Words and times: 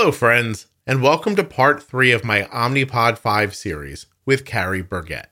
Hello, 0.00 0.12
friends, 0.12 0.68
and 0.86 1.02
welcome 1.02 1.34
to 1.34 1.42
part 1.42 1.82
three 1.82 2.12
of 2.12 2.24
my 2.24 2.42
Omnipod 2.52 3.18
5 3.18 3.52
series 3.52 4.06
with 4.24 4.44
Carrie 4.44 4.80
Burgett. 4.80 5.26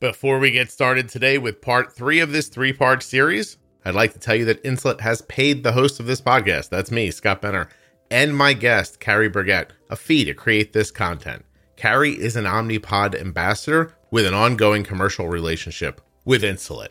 Before 0.00 0.38
we 0.38 0.50
get 0.50 0.70
started 0.70 1.10
today 1.10 1.36
with 1.36 1.60
part 1.60 1.92
three 1.92 2.20
of 2.20 2.32
this 2.32 2.48
three 2.48 2.72
part 2.72 3.02
series, 3.02 3.58
I'd 3.84 3.94
like 3.94 4.14
to 4.14 4.18
tell 4.18 4.34
you 4.34 4.46
that 4.46 4.64
Insulet 4.64 5.00
has 5.00 5.20
paid 5.20 5.62
the 5.62 5.72
host 5.72 6.00
of 6.00 6.06
this 6.06 6.22
podcast, 6.22 6.70
that's 6.70 6.90
me, 6.90 7.10
Scott 7.10 7.42
Benner, 7.42 7.68
and 8.10 8.34
my 8.34 8.54
guest, 8.54 8.98
Carrie 8.98 9.28
Burgett, 9.28 9.74
a 9.90 9.96
fee 9.96 10.24
to 10.24 10.32
create 10.32 10.72
this 10.72 10.90
content. 10.90 11.44
Carrie 11.76 12.18
is 12.18 12.34
an 12.34 12.46
Omnipod 12.46 13.14
ambassador 13.14 13.94
with 14.10 14.26
an 14.26 14.34
ongoing 14.34 14.84
commercial 14.84 15.28
relationship 15.28 16.00
with 16.24 16.42
Insulet. 16.42 16.90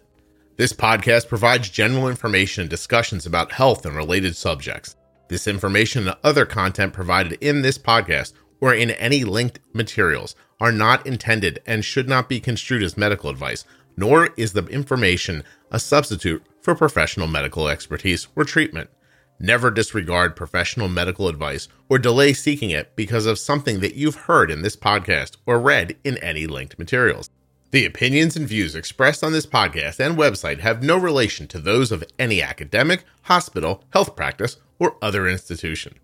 This 0.58 0.74
podcast 0.74 1.28
provides 1.28 1.70
general 1.70 2.08
information 2.08 2.62
and 2.62 2.70
discussions 2.70 3.26
about 3.26 3.52
health 3.52 3.86
and 3.86 3.96
related 3.96 4.36
subjects. 4.36 4.96
This 5.28 5.48
information 5.48 6.08
and 6.08 6.18
other 6.24 6.46
content 6.46 6.94
provided 6.94 7.34
in 7.42 7.62
this 7.62 7.78
podcast 7.78 8.34
or 8.62 8.74
in 8.74 8.92
any 8.92 9.24
linked 9.24 9.60
materials 9.74 10.36
are 10.60 10.72
not 10.72 11.06
intended 11.06 11.62
and 11.66 11.84
should 11.84 12.08
not 12.08 12.30
be 12.30 12.40
construed 12.40 12.84
as 12.84 12.98
medical 12.98 13.30
advice, 13.30 13.66
nor 13.98 14.30
is 14.38 14.54
the 14.54 14.66
information 14.68 15.44
a 15.72 15.80
substitute 15.80 16.44
for 16.62 16.76
professional 16.76 17.28
medical 17.28 17.68
expertise 17.68 18.28
or 18.36 18.44
treatment. 18.44 18.90
Never 19.40 19.70
disregard 19.70 20.36
professional 20.36 20.88
medical 20.88 21.28
advice 21.28 21.68
or 21.90 22.00
delay 22.00 22.34
seeking 22.34 22.70
it 22.70 22.96
because 22.96 23.26
of 23.26 23.38
something 23.38 23.82
that 23.82 23.96
you've 23.96 24.16
heard 24.16 24.50
in 24.50 24.62
this 24.62 24.78
podcast 24.78 25.38
or 25.46 25.60
read 25.60 25.98
in 26.04 26.18
any 26.20 26.48
linked 26.48 26.80
materials. 26.80 27.30
The 27.72 27.86
opinions 27.86 28.38
and 28.38 28.48
views 28.48 28.76
expressed 28.76 29.24
on 29.24 29.34
this 29.34 29.46
podcast 29.46 30.00
and 30.00 30.18
website 30.18 30.60
have 30.60 30.82
no 30.82 30.98
relation 30.98 31.48
to 31.48 31.60
those 31.60 31.92
of 31.92 32.06
any 32.18 32.42
academic, 32.42 33.04
hospital, 33.24 33.84
health 33.90 34.16
practice, 34.16 34.58
or 34.80 34.96
other 35.02 35.28
institution. 35.28 35.96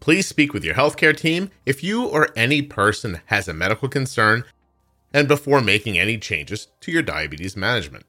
Please 0.00 0.26
speak 0.26 0.52
with 0.52 0.64
your 0.64 0.74
healthcare 0.74 1.16
team 1.16 1.50
if 1.64 1.84
you 1.84 2.04
or 2.04 2.30
any 2.34 2.60
person 2.60 3.20
has 3.26 3.46
a 3.46 3.54
medical 3.54 3.88
concern 3.88 4.42
and 5.14 5.28
before 5.28 5.60
making 5.60 5.96
any 5.96 6.18
changes 6.18 6.66
to 6.80 6.90
your 6.90 7.02
diabetes 7.02 7.56
management. 7.56 8.04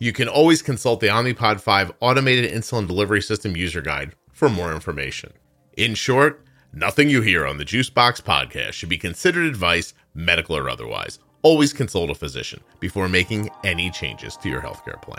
You 0.00 0.12
can 0.12 0.28
always 0.28 0.62
consult 0.62 1.00
the 1.00 1.08
Omnipod 1.08 1.60
5 1.60 1.92
Automated 1.98 2.52
Insulin 2.52 2.86
Delivery 2.86 3.20
System 3.20 3.56
User 3.56 3.82
Guide 3.82 4.14
for 4.32 4.48
more 4.48 4.72
information. 4.72 5.32
In 5.76 5.96
short, 5.96 6.44
nothing 6.72 7.10
you 7.10 7.20
hear 7.20 7.44
on 7.44 7.58
the 7.58 7.64
Juicebox 7.64 8.22
podcast 8.22 8.74
should 8.74 8.88
be 8.88 8.96
considered 8.96 9.46
advice, 9.46 9.94
medical 10.14 10.56
or 10.56 10.70
otherwise. 10.70 11.18
Always 11.42 11.72
consult 11.72 12.10
a 12.10 12.14
physician 12.14 12.60
before 12.78 13.08
making 13.08 13.50
any 13.64 13.90
changes 13.90 14.36
to 14.36 14.48
your 14.48 14.60
healthcare 14.60 15.02
plan. 15.02 15.18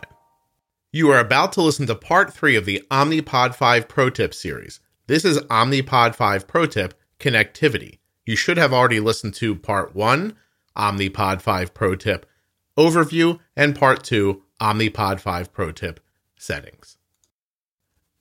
You 0.94 1.10
are 1.12 1.20
about 1.20 1.52
to 1.54 1.62
listen 1.62 1.86
to 1.88 1.96
part 1.96 2.34
three 2.34 2.56
of 2.56 2.64
the 2.64 2.82
Omnipod 2.90 3.56
5 3.56 3.88
Pro 3.90 4.10
Tip 4.10 4.34
series. 4.34 4.80
This 5.08 5.26
is 5.26 5.40
Omnipod 5.40 6.16
5 6.16 6.48
Pro 6.48 6.66
Tip 6.66 6.94
Connectivity. 7.20 8.00
You 8.26 8.38
should 8.38 8.58
have 8.58 8.72
already 8.72 9.02
listened 9.02 9.34
to 9.36 9.56
part 9.56 9.94
one, 9.94 10.38
Omnipod 10.78 11.42
5 11.42 11.74
Pro 11.74 11.96
Tip 11.96 12.26
Overview, 12.78 13.40
and 13.58 13.76
part 13.76 14.04
two, 14.04 14.44
Omnipod 14.60 15.20
5 15.20 15.54
Pro 15.54 15.72
Tip 15.72 16.00
Settings. 16.38 16.98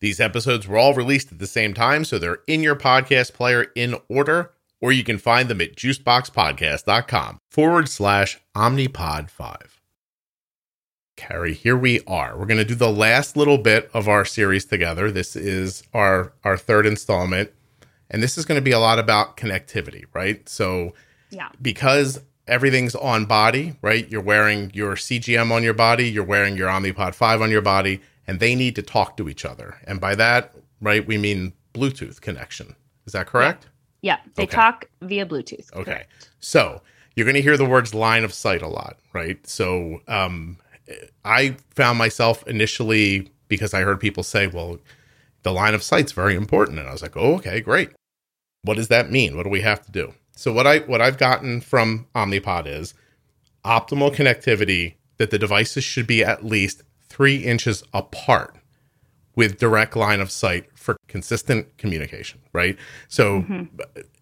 These 0.01 0.21
episodes 0.21 0.69
were 0.69 0.79
all 0.79 0.95
released 0.95 1.33
at 1.33 1.39
the 1.41 1.47
same 1.47 1.75
time, 1.75 2.05
so 2.05 2.19
they're 2.19 2.39
in 2.47 2.63
your 2.63 2.77
podcast 2.77 3.33
player 3.33 3.67
in 3.75 3.97
order, 4.09 4.53
or 4.81 4.93
you 4.93 5.03
can 5.03 5.19
find 5.19 5.49
them 5.49 5.61
at 5.61 5.75
juiceboxpodcast.com 5.77 7.41
forward 7.51 7.89
slash 7.89 8.39
Omnipod 8.55 9.29
5. 9.29 9.81
Carrie, 11.17 11.55
here 11.55 11.77
we 11.77 12.01
are. 12.07 12.39
We're 12.39 12.47
going 12.47 12.59
to 12.59 12.65
do 12.65 12.77
the 12.77 12.93
last 12.93 13.37
little 13.37 13.59
bit 13.59 13.91
of 13.93 14.07
our 14.07 14.25
series 14.25 14.65
together. 14.65 15.11
This 15.11 15.35
is 15.35 15.83
our 15.93 16.33
our 16.45 16.57
third 16.57 16.87
installment, 16.87 17.51
and 18.09 18.23
this 18.23 18.39
is 18.39 18.45
going 18.45 18.59
to 18.59 18.63
be 18.65 18.71
a 18.71 18.79
lot 18.79 19.01
about 19.01 19.37
connectivity, 19.37 20.05
right? 20.15 20.49
So, 20.49 20.95
Yeah. 21.31 21.49
because 21.61 22.21
everything's 22.49 22.95
on 22.95 23.25
body, 23.27 23.77
right? 23.83 24.09
You're 24.11 24.23
wearing 24.23 24.71
your 24.75 24.95
CGM 24.97 25.51
on 25.53 25.63
your 25.63 25.75
body, 25.75 26.09
you're 26.09 26.25
wearing 26.25 26.57
your 26.57 26.69
Omnipod 26.69 27.15
5 27.15 27.43
on 27.43 27.51
your 27.51 27.63
body, 27.63 28.01
and 28.27 28.41
they 28.41 28.55
need 28.55 28.75
to 28.77 28.83
talk 28.83 29.17
to 29.19 29.29
each 29.29 29.45
other. 29.45 29.77
And 29.85 30.01
by 30.01 30.15
that, 30.17 30.55
right, 30.81 31.07
we 31.07 31.19
mean 31.19 31.53
Bluetooth 31.75 32.21
connection. 32.21 32.75
Is 33.07 33.13
that 33.13 33.27
correct? 33.27 33.67
Yeah. 34.03 34.19
They 34.35 34.45
Okay. 34.45 34.55
talk 34.55 34.87
via 35.03 35.27
Bluetooth. 35.27 35.73
Okay. 35.73 35.85
correct. 35.85 36.31
So 36.41 36.83
you're 37.15 37.25
going 37.25 37.35
to 37.35 37.43
hear 37.43 37.57
the 37.57 37.65
words 37.65 37.95
line 37.95 38.25
of 38.25 38.33
sight 38.33 38.63
a 38.63 38.69
lot, 38.69 38.99
right? 39.13 39.45
So 39.47 40.01
um, 40.07 40.59
I 41.25 41.57
found 41.71 41.99
myself 41.99 42.47
initially 42.47 43.31
because 43.49 43.75
I 43.75 43.81
heard 43.83 43.99
people 44.01 44.23
say, 44.23 44.47
well, 44.47 44.79
the 45.43 45.53
line 45.53 45.75
of 45.75 45.83
sight's 45.83 46.13
very 46.13 46.35
important. 46.35 46.79
And 46.79 46.89
I 46.89 46.93
was 46.93 47.03
like, 47.03 47.17
oh, 47.17 47.35
okay, 47.37 47.61
great. 47.61 47.91
What 48.63 48.77
does 48.77 48.89
that 48.89 49.11
mean? 49.11 49.37
What 49.37 49.45
do 49.45 49.51
we 49.51 49.63
have 49.63 49.85
to 49.87 49.91
do? 49.93 50.13
So 50.39 50.53
what 50.53 50.69
I 50.69 50.79
what 50.79 51.01
I've 51.01 51.19
gotten 51.19 51.61
from 51.61 52.07
Omnipod 52.15 52.69
is 52.69 52.95
optimal 53.65 54.15
connectivity 54.15 54.95
that 55.17 55.31
the 55.31 55.39
devices 55.39 55.83
should 55.83 56.07
be 56.07 56.23
at 56.23 56.45
least 56.45 56.85
three 57.09 57.39
inches 57.39 57.83
apart 57.93 58.55
with 59.35 59.59
direct 59.59 59.97
line 59.97 60.21
of 60.21 60.31
sight 60.31 60.67
for 60.77 60.97
consistent 61.09 61.77
communication, 61.77 62.41
right? 62.53 62.79
So 63.09 63.45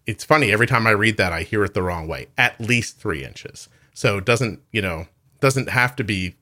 it's 0.07 0.23
funny 0.23 0.51
every 0.51 0.65
time 0.65 0.87
I 0.87 0.91
read 0.91 1.17
that 1.17 1.33
I 1.33 1.43
hear 1.43 1.63
it 1.63 1.75
the 1.75 1.83
wrong 1.83 2.07
way. 2.07 2.25
At 2.35 2.59
least 2.59 2.97
three 2.97 3.23
inches. 3.23 3.69
So 3.93 4.17
it 4.17 4.25
doesn't 4.25 4.59
you 4.71 4.81
know 4.81 5.05
doesn't 5.39 5.69
have 5.69 5.95
to 5.97 6.03
be 6.03 6.35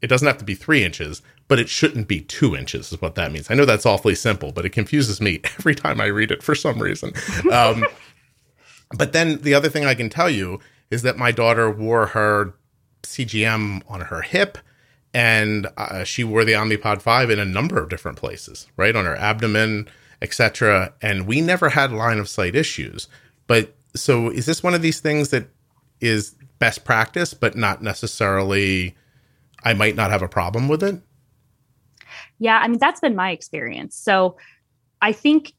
it 0.00 0.06
doesn't 0.06 0.28
have 0.28 0.38
to 0.38 0.44
be 0.44 0.54
three 0.54 0.84
inches, 0.84 1.22
but 1.48 1.58
it 1.58 1.68
shouldn't 1.68 2.06
be 2.06 2.20
two 2.20 2.54
inches 2.54 2.92
is 2.92 3.02
what 3.02 3.16
that 3.16 3.32
means. 3.32 3.50
I 3.50 3.54
know 3.54 3.64
that's 3.64 3.84
awfully 3.84 4.14
simple, 4.14 4.52
but 4.52 4.64
it 4.64 4.70
confuses 4.70 5.20
me 5.20 5.40
every 5.58 5.74
time 5.74 6.00
I 6.00 6.06
read 6.06 6.30
it 6.30 6.40
for 6.40 6.54
some 6.54 6.80
reason. 6.80 7.12
Um, 7.50 7.84
but 8.94 9.12
then 9.12 9.38
the 9.42 9.54
other 9.54 9.68
thing 9.68 9.84
I 9.84 9.94
can 9.94 10.08
tell 10.08 10.30
you 10.30 10.60
is 10.90 11.02
that 11.02 11.18
my 11.18 11.30
daughter 11.30 11.70
wore 11.70 12.06
her 12.06 12.54
CGM 13.02 13.82
on 13.88 14.02
her 14.02 14.22
hip 14.22 14.58
and 15.14 15.66
uh, 15.76 16.04
she 16.04 16.24
wore 16.24 16.44
the 16.44 16.52
Omnipod 16.52 17.00
5 17.00 17.30
in 17.30 17.38
a 17.38 17.44
number 17.44 17.80
of 17.80 17.88
different 17.88 18.18
places, 18.18 18.66
right? 18.76 18.94
On 18.94 19.04
her 19.04 19.16
abdomen, 19.16 19.88
etc. 20.22 20.92
And 21.00 21.26
we 21.26 21.40
never 21.40 21.70
had 21.70 21.92
line 21.92 22.18
of 22.18 22.28
sight 22.28 22.54
issues. 22.54 23.08
But 23.46 23.74
so 23.94 24.28
is 24.30 24.46
this 24.46 24.62
one 24.62 24.74
of 24.74 24.82
these 24.82 25.00
things 25.00 25.30
that 25.30 25.48
is 26.00 26.34
best 26.58 26.84
practice, 26.84 27.34
but 27.34 27.56
not 27.56 27.82
necessarily, 27.82 28.96
I 29.64 29.74
might 29.74 29.96
not 29.96 30.10
have 30.10 30.22
a 30.22 30.28
problem 30.28 30.68
with 30.68 30.82
it? 30.82 31.00
Yeah. 32.38 32.58
I 32.58 32.68
mean, 32.68 32.78
that's 32.78 33.00
been 33.00 33.16
my 33.16 33.30
experience. 33.30 33.96
So 33.96 34.36
I 35.00 35.12
think 35.12 35.54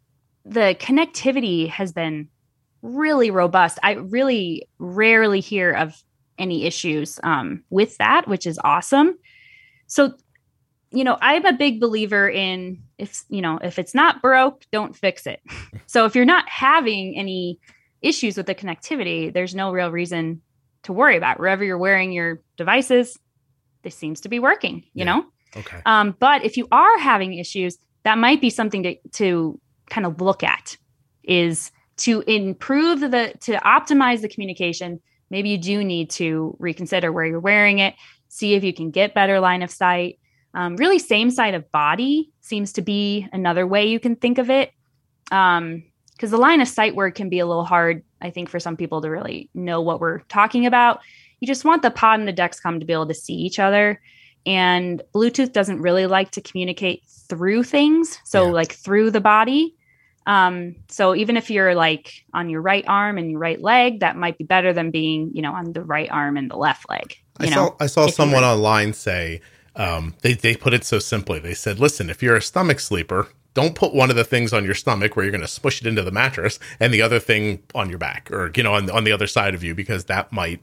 the 0.46 0.76
connectivity 0.80 1.70
has 1.70 1.92
been 1.92 2.30
really 2.82 3.32
robust. 3.32 3.80
I 3.84 3.94
really 3.94 4.68
rarely 4.78 5.40
hear 5.40 5.72
of 5.72 6.02
any 6.38 6.66
issues 6.66 7.20
um, 7.24 7.64
with 7.70 7.98
that, 7.98 8.28
which 8.28 8.48
is 8.48 8.60
awesome. 8.64 9.18
So, 9.88 10.14
you 10.92 11.04
know, 11.04 11.18
I'm 11.22 11.46
a 11.46 11.54
big 11.54 11.80
believer 11.80 12.30
in 12.30 12.82
if, 12.98 13.24
you 13.30 13.42
know, 13.42 13.60
if 13.62 13.78
it's 13.78 13.94
not 13.94 14.22
broke, 14.22 14.66
don't 14.72 14.96
fix 14.96 15.28
it. 15.28 15.42
so 15.88 16.06
if 16.06 16.16
you're 16.16 16.26
not 16.26 16.48
having 16.48 17.18
any 17.18 17.60
issues 18.02 18.38
with 18.38 18.46
the 18.46 18.56
connectivity, 18.56 19.32
there's 19.34 19.54
no 19.54 19.72
real 19.72 19.92
reason 19.92 20.42
to 20.84 20.94
worry 20.94 21.18
about. 21.18 21.40
Wherever 21.40 21.64
you're 21.64 21.78
wearing 21.78 22.12
your 22.14 22.42
devices, 22.58 23.20
this 23.84 23.96
seems 23.96 24.22
to 24.22 24.30
be 24.30 24.40
working, 24.40 24.78
you 24.94 25.04
Yeah. 25.04 25.16
know? 25.16 25.26
Okay. 25.58 25.82
Um, 25.86 26.16
but 26.20 26.46
if 26.46 26.58
you 26.58 26.68
are 26.72 27.00
having 27.00 27.34
issues, 27.34 27.78
that 28.04 28.18
might 28.18 28.40
be 28.40 28.50
something 28.50 28.84
to, 28.84 28.96
to 29.14 29.60
kind 29.90 30.06
of 30.06 30.22
look 30.22 30.44
at 30.44 30.78
is 31.24 31.72
to 32.00 32.22
improve 32.22 33.00
the 33.00 33.34
to 33.42 33.54
optimize 33.58 34.22
the 34.22 34.30
communication. 34.30 35.02
Maybe 35.30 35.50
you 35.50 35.58
do 35.58 35.84
need 35.84 36.10
to 36.12 36.56
reconsider 36.60 37.12
where 37.12 37.26
you're 37.26 37.40
wearing 37.40 37.80
it, 37.80 37.96
see 38.30 38.56
if 38.56 38.64
you 38.64 38.74
can 38.74 38.92
get 38.92 39.14
better 39.14 39.40
line 39.40 39.62
of 39.62 39.72
sight. 39.72 40.20
Um, 40.54 40.76
really, 40.78 40.98
same 41.00 41.30
side 41.30 41.54
of 41.54 41.72
body 41.72 42.32
seems 42.42 42.74
to 42.74 42.82
be 42.82 43.28
another 43.32 43.68
way 43.68 43.86
you 43.86 44.00
can 44.00 44.16
think 44.16 44.38
of 44.40 44.50
it. 44.50 44.72
Um, 45.32 45.84
because 46.14 46.32
the 46.32 46.38
line 46.38 46.60
of 46.60 46.68
sight 46.68 46.96
word 46.96 47.16
can 47.16 47.30
be 47.30 47.40
a 47.40 47.46
little 47.46 47.64
hard, 47.64 48.04
I 48.22 48.30
think, 48.30 48.50
for 48.50 48.60
some 48.60 48.76
people 48.76 49.02
to 49.02 49.10
really 49.10 49.50
know 49.54 49.80
what 49.80 50.02
we're 50.02 50.20
talking 50.22 50.66
about. 50.66 51.00
You 51.40 51.48
just 51.48 51.64
want 51.64 51.82
the 51.82 51.92
pod 51.92 52.20
and 52.20 52.28
the 52.28 52.34
Dexcom 52.34 52.80
to 52.80 52.86
be 52.86 52.92
able 52.92 53.08
to 53.08 53.14
see 53.14 53.36
each 53.36 53.58
other 53.60 54.02
and 54.46 55.02
bluetooth 55.14 55.52
doesn't 55.54 55.82
really 55.82 56.08
like 56.08 56.32
to 56.32 56.42
communicate 56.42 57.04
through 57.28 57.64
things 57.64 58.18
so 58.24 58.46
Yeah. 58.46 58.52
like 58.52 58.72
through 58.74 59.12
the 59.12 59.22
body 59.22 59.76
um 60.28 60.76
so 60.90 61.16
even 61.16 61.38
if 61.38 61.50
you're 61.50 61.76
like 61.76 62.26
on 62.34 62.50
your 62.50 62.62
right 62.62 62.86
arm 62.88 63.18
and 63.18 63.32
your 63.32 63.40
right 63.40 63.62
leg 63.62 64.02
that 64.02 64.16
might 64.16 64.38
be 64.38 64.44
better 64.44 64.74
than 64.74 64.92
being 64.92 65.32
you 65.34 65.42
know 65.42 65.54
on 65.54 65.74
the 65.74 65.84
right 65.84 66.10
arm 66.12 66.38
and 66.38 66.50
the 66.52 66.58
left 66.58 66.90
leg 66.90 67.16
I 67.40 67.46
you 67.46 67.52
saw 67.52 67.56
know 67.56 67.76
I 67.80 67.88
saw 67.88 68.08
someone 68.08 68.44
online 68.44 68.94
say 68.94 69.42
um, 69.80 70.14
they 70.22 70.34
they 70.34 70.56
put 70.56 70.74
it 70.74 70.84
so 70.84 71.00
simply. 71.00 71.40
They 71.40 71.54
said, 71.54 71.80
"Listen, 71.80 72.10
if 72.10 72.22
you're 72.22 72.36
a 72.36 72.42
stomach 72.42 72.82
sleeper, 72.82 73.30
don't 73.54 73.76
put 73.76 73.94
one 73.94 74.10
of 74.10 74.18
the 74.18 74.26
things 74.26 74.52
on 74.52 74.66
your 74.66 74.76
stomach 74.76 75.16
where 75.16 75.24
you're 75.24 75.32
going 75.32 75.42
to 75.42 75.48
smush 75.48 75.82
it 75.82 75.88
into 75.88 76.04
the 76.04 76.12
mattress, 76.12 76.60
and 76.80 76.94
the 76.94 77.02
other 77.02 77.20
thing 77.20 77.64
on 77.74 77.90
your 77.90 77.98
back, 77.98 78.30
or 78.30 78.52
you 78.56 78.62
know, 78.62 78.74
on 78.74 78.90
on 78.90 79.06
the 79.06 79.14
other 79.14 79.26
side 79.26 79.56
of 79.56 79.64
you, 79.64 79.74
because 79.74 80.06
that 80.06 80.32
might 80.32 80.60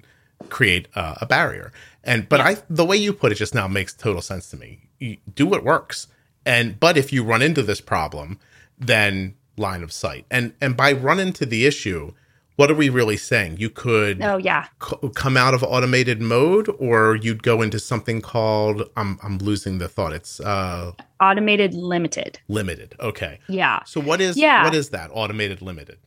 create 0.50 0.88
uh, 0.94 1.14
a 1.20 1.26
barrier." 1.26 1.72
And 2.04 2.28
but 2.28 2.40
I 2.40 2.58
the 2.68 2.84
way 2.84 2.96
you 2.96 3.12
put 3.14 3.32
it 3.32 3.36
just 3.36 3.54
now 3.54 3.66
makes 3.66 3.94
total 3.94 4.20
sense 4.22 4.50
to 4.50 4.56
me. 4.56 4.80
You 4.98 5.16
do 5.34 5.46
what 5.46 5.64
works. 5.64 6.08
And 6.44 6.78
but 6.78 6.96
if 6.96 7.12
you 7.12 7.24
run 7.24 7.42
into 7.42 7.62
this 7.62 7.80
problem, 7.80 8.38
then 8.78 9.34
line 9.56 9.82
of 9.82 9.92
sight. 9.92 10.26
And 10.30 10.54
and 10.60 10.76
by 10.76 10.92
run 10.92 11.20
into 11.20 11.46
the 11.46 11.66
issue, 11.66 12.12
what 12.56 12.70
are 12.70 12.74
we 12.74 12.88
really 12.88 13.16
saying? 13.16 13.58
You 13.58 13.70
could 13.70 14.22
oh 14.22 14.38
yeah 14.38 14.66
c- 14.82 14.96
come 15.14 15.36
out 15.36 15.54
of 15.54 15.62
automated 15.62 16.20
mode, 16.20 16.68
or 16.78 17.16
you'd 17.16 17.42
go 17.42 17.62
into 17.62 17.78
something 17.78 18.20
called 18.20 18.88
I'm 18.96 19.18
I'm 19.22 19.38
losing 19.38 19.78
the 19.78 19.88
thought. 19.88 20.12
It's 20.12 20.40
uh 20.40 20.92
automated 21.20 21.74
limited. 21.74 22.38
Limited. 22.48 22.94
Okay. 23.00 23.38
Yeah. 23.48 23.82
So 23.84 24.00
what 24.00 24.20
is 24.20 24.36
yeah. 24.36 24.64
what 24.64 24.74
is 24.74 24.90
that 24.90 25.10
automated 25.12 25.62
limited? 25.62 25.98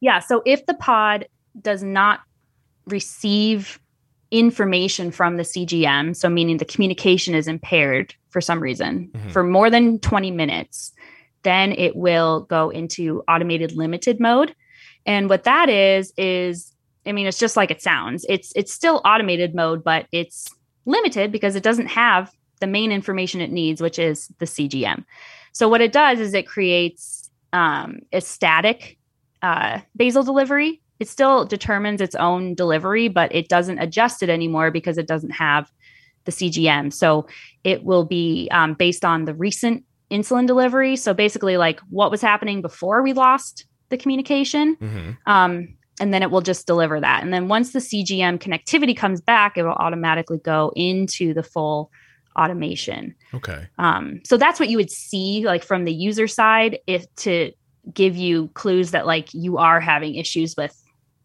Yeah. 0.00 0.18
So 0.18 0.42
if 0.46 0.64
the 0.66 0.74
pod 0.74 1.26
does 1.60 1.82
not 1.82 2.20
receive 2.86 3.78
information 4.30 5.10
from 5.10 5.36
the 5.36 5.42
CGM, 5.42 6.14
so 6.14 6.28
meaning 6.28 6.58
the 6.58 6.64
communication 6.64 7.34
is 7.34 7.48
impaired 7.48 8.14
for 8.28 8.40
some 8.40 8.60
reason 8.60 9.10
mm-hmm. 9.12 9.30
for 9.30 9.42
more 9.42 9.70
than 9.70 9.98
20 9.98 10.30
minutes, 10.30 10.92
then 11.42 11.72
it 11.72 11.96
will 11.96 12.40
go 12.42 12.70
into 12.70 13.22
automated 13.28 13.72
limited 13.72 14.20
mode. 14.20 14.54
And 15.06 15.28
what 15.28 15.44
that 15.44 15.68
is 15.68 16.12
is 16.16 16.74
I 17.06 17.12
mean 17.12 17.26
it's 17.26 17.38
just 17.38 17.56
like 17.56 17.70
it 17.70 17.82
sounds. 17.82 18.26
It's 18.28 18.52
it's 18.54 18.72
still 18.72 19.00
automated 19.04 19.54
mode 19.54 19.82
but 19.82 20.06
it's 20.12 20.48
limited 20.86 21.32
because 21.32 21.56
it 21.56 21.62
doesn't 21.62 21.88
have 21.88 22.30
the 22.60 22.66
main 22.66 22.92
information 22.92 23.40
it 23.40 23.50
needs 23.50 23.80
which 23.80 23.98
is 23.98 24.28
the 24.38 24.46
CGM. 24.46 25.04
So 25.52 25.68
what 25.68 25.80
it 25.80 25.92
does 25.92 26.20
is 26.20 26.34
it 26.34 26.46
creates 26.46 27.30
um, 27.52 28.00
a 28.12 28.20
static 28.20 28.98
uh, 29.42 29.80
basal 29.96 30.22
delivery. 30.22 30.80
It 30.98 31.08
still 31.08 31.46
determines 31.46 32.00
its 32.00 32.14
own 32.14 32.54
delivery, 32.54 33.08
but 33.08 33.34
it 33.34 33.48
doesn't 33.48 33.78
adjust 33.78 34.22
it 34.22 34.28
anymore 34.28 34.70
because 34.70 34.98
it 34.98 35.06
doesn't 35.06 35.30
have 35.30 35.70
the 36.24 36.32
CGM. 36.32 36.92
So 36.92 37.26
it 37.64 37.84
will 37.84 38.04
be 38.04 38.48
um, 38.52 38.74
based 38.74 39.04
on 39.04 39.24
the 39.24 39.34
recent 39.34 39.84
insulin 40.10 40.46
delivery. 40.46 40.96
So 40.96 41.14
basically, 41.14 41.56
like 41.56 41.80
what 41.90 42.10
was 42.10 42.20
happening 42.20 42.62
before 42.62 43.02
we 43.02 43.12
lost 43.12 43.66
the 43.90 43.96
communication. 43.96 44.76
Mm-hmm. 44.76 45.10
Um, 45.26 45.76
and 46.00 46.14
then 46.14 46.22
it 46.22 46.30
will 46.30 46.40
just 46.40 46.66
deliver 46.66 46.98
that. 46.98 47.22
And 47.22 47.32
then 47.32 47.48
once 47.48 47.72
the 47.72 47.78
CGM 47.78 48.38
connectivity 48.38 48.96
comes 48.96 49.20
back, 49.20 49.58
it 49.58 49.64
will 49.64 49.72
automatically 49.72 50.38
go 50.38 50.72
into 50.74 51.34
the 51.34 51.42
full 51.42 51.90
automation. 52.38 53.14
Okay. 53.34 53.66
Um, 53.78 54.20
so 54.24 54.38
that's 54.38 54.58
what 54.58 54.70
you 54.70 54.78
would 54.78 54.90
see 54.90 55.44
like 55.44 55.62
from 55.62 55.84
the 55.84 55.92
user 55.92 56.26
side 56.26 56.78
if 56.86 57.12
to 57.16 57.52
give 57.92 58.16
you 58.16 58.48
clues 58.54 58.92
that 58.92 59.06
like 59.06 59.32
you 59.34 59.58
are 59.58 59.80
having 59.80 60.14
issues 60.14 60.56
with 60.56 60.74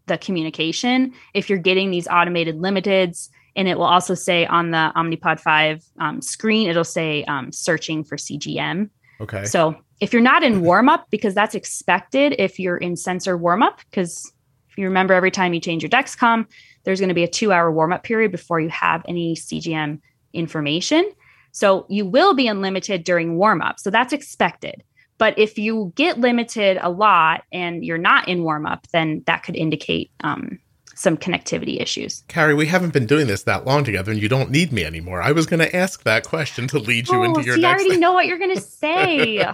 the 0.07 0.17
communication. 0.17 1.13
If 1.33 1.49
you're 1.49 1.59
getting 1.59 1.89
these 1.89 2.07
automated 2.07 2.57
limiteds, 2.57 3.29
and 3.55 3.67
it 3.67 3.77
will 3.77 3.85
also 3.85 4.13
say 4.13 4.45
on 4.45 4.71
the 4.71 4.91
Omnipod 4.95 5.39
5 5.39 5.83
um, 5.99 6.21
screen, 6.21 6.69
it'll 6.69 6.83
say 6.83 7.23
um, 7.25 7.51
searching 7.51 8.03
for 8.03 8.17
CGM. 8.17 8.89
Okay. 9.21 9.45
So 9.45 9.75
if 10.01 10.11
you're 10.11 10.21
not 10.21 10.43
in 10.43 10.61
warm 10.61 10.89
up, 10.89 11.07
because 11.09 11.33
that's 11.33 11.55
expected 11.55 12.35
if 12.37 12.59
you're 12.59 12.77
in 12.77 12.97
sensor 12.97 13.37
warm 13.37 13.63
up, 13.63 13.79
because 13.89 14.31
if 14.69 14.77
you 14.77 14.85
remember, 14.85 15.13
every 15.13 15.31
time 15.31 15.53
you 15.53 15.61
change 15.61 15.83
your 15.83 15.89
Dexcom, 15.89 16.45
there's 16.83 16.99
going 16.99 17.09
to 17.09 17.15
be 17.15 17.23
a 17.23 17.29
two 17.29 17.53
hour 17.53 17.71
warm 17.71 17.93
up 17.93 18.03
period 18.03 18.31
before 18.31 18.59
you 18.59 18.69
have 18.69 19.03
any 19.07 19.35
CGM 19.35 20.01
information. 20.33 21.09
So 21.53 21.85
you 21.89 22.05
will 22.05 22.33
be 22.33 22.47
unlimited 22.47 23.05
during 23.05 23.37
warm 23.37 23.61
up. 23.61 23.79
So 23.79 23.89
that's 23.89 24.11
expected. 24.11 24.83
But 25.17 25.39
if 25.39 25.57
you 25.57 25.93
get 25.95 26.19
limited 26.19 26.77
a 26.81 26.89
lot 26.89 27.43
and 27.53 27.85
you're 27.85 27.97
not 27.97 28.27
in 28.27 28.43
warm 28.43 28.65
up, 28.65 28.85
then 28.91 29.23
that 29.27 29.43
could 29.43 29.55
indicate 29.55 30.11
um, 30.21 30.59
some 30.95 31.18
connectivity 31.18 31.81
issues. 31.81 32.24
Carrie, 32.27 32.53
we 32.53 32.65
haven't 32.65 32.94
been 32.94 33.06
doing 33.06 33.27
this 33.27 33.44
that 33.44 33.65
long 33.65 33.83
together, 33.83 34.12
and 34.12 34.21
you 34.21 34.30
don't 34.30 34.50
need 34.50 34.71
me 34.71 34.83
anymore. 34.83 35.21
I 35.21 35.33
was 35.33 35.45
going 35.45 35.59
to 35.59 35.75
ask 35.75 36.03
that 36.03 36.24
question 36.24 36.68
to 36.69 36.80
lead 36.80 37.09
you 37.09 37.19
oh, 37.19 37.24
into 37.24 37.44
your 37.44 37.56
see, 37.56 37.62
next. 37.62 37.69
I 37.69 37.74
already 37.74 37.89
thing. 37.92 38.00
know 38.00 38.13
what 38.13 38.25
you're 38.25 38.39
going 38.39 38.56
to 38.56 38.62
say. 38.62 39.45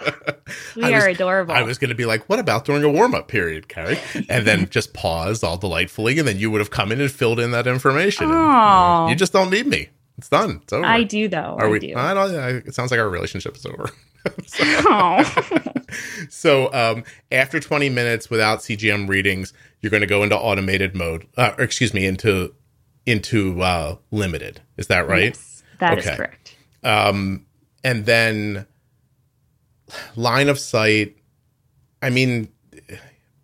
we 0.76 0.84
I 0.84 0.92
are 0.94 1.08
was, 1.08 1.16
adorable. 1.16 1.54
I 1.54 1.64
was 1.64 1.78
going 1.78 1.90
to 1.90 1.96
be 1.96 2.06
like, 2.06 2.30
"What 2.30 2.40
about 2.40 2.66
during 2.66 2.84
a 2.84 2.90
warm 2.90 3.16
up 3.16 3.28
period, 3.28 3.68
Carrie?" 3.68 4.00
And 4.30 4.46
then 4.46 4.70
just 4.70 4.94
pause 4.94 5.44
all 5.44 5.58
delightfully, 5.58 6.20
and 6.20 6.28
then 6.28 6.38
you 6.38 6.52
would 6.52 6.62
have 6.62 6.72
come 6.72 6.92
in 6.92 7.02
and 7.02 7.12
filled 7.12 7.40
in 7.40 7.52
that 7.52 7.68
information. 7.68 8.28
Oh, 8.30 9.02
and, 9.02 9.10
you, 9.10 9.14
you 9.14 9.16
just 9.18 9.34
don't 9.34 9.50
need 9.50 9.66
me. 9.68 9.90
It's 10.22 10.30
done. 10.30 10.60
It's 10.62 10.72
over. 10.72 10.86
I 10.86 11.02
do 11.02 11.28
though. 11.28 11.58
Are 11.58 11.66
I 11.66 11.70
we? 11.70 11.80
do. 11.80 11.96
I 11.96 12.14
don't. 12.14 12.36
I, 12.36 12.50
it 12.50 12.76
sounds 12.76 12.92
like 12.92 13.00
our 13.00 13.10
relationship 13.10 13.58
is 13.58 13.66
over. 13.66 13.90
so, 14.46 14.64
oh. 14.64 15.64
so 16.30 16.72
um, 16.74 17.04
after 17.32 17.60
20 17.60 17.90
minutes 17.90 18.30
without 18.30 18.60
CGM 18.60 19.10
readings, 19.10 19.52
you're 19.80 19.90
going 19.90 20.02
to 20.02 20.08
go 20.08 20.22
into 20.22 20.38
automated 20.38 20.94
mode. 20.94 21.26
Uh, 21.36 21.56
or 21.58 21.64
excuse 21.64 21.92
me, 21.92 22.06
into 22.06 22.54
into 23.08 23.64
uh, 23.64 23.96
limited. 24.12 24.62
Is 24.78 24.86
that 24.88 25.08
right? 25.08 25.34
Yes, 25.34 25.64
that 25.80 25.98
okay. 25.98 26.12
is 26.12 26.16
correct. 26.16 26.56
Um, 26.84 27.48
and 27.84 28.06
then 28.06 28.68
line 30.16 30.50
of 30.50 30.60
sight. 30.60 31.18
I 32.00 32.12
mean, 32.12 32.48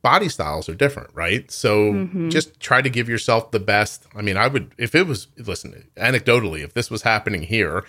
body 0.08 0.30
styles 0.30 0.70
are 0.70 0.74
different, 0.74 1.10
right? 1.14 1.52
So 1.52 1.92
mm-hmm. 1.92 2.30
just 2.30 2.62
try 2.62 2.82
to 2.82 2.90
give 2.90 3.10
yourself 3.10 3.52
the 3.52 3.60
best. 3.60 4.06
I 4.16 4.22
mean, 4.22 4.38
I 4.38 4.48
would 4.48 4.74
if 4.78 4.96
it 4.96 5.06
was 5.06 5.28
listen 5.38 5.90
anecdotally, 5.98 6.64
if 6.64 6.74
this 6.74 6.90
was 6.90 7.02
happening 7.02 7.44
here, 7.44 7.84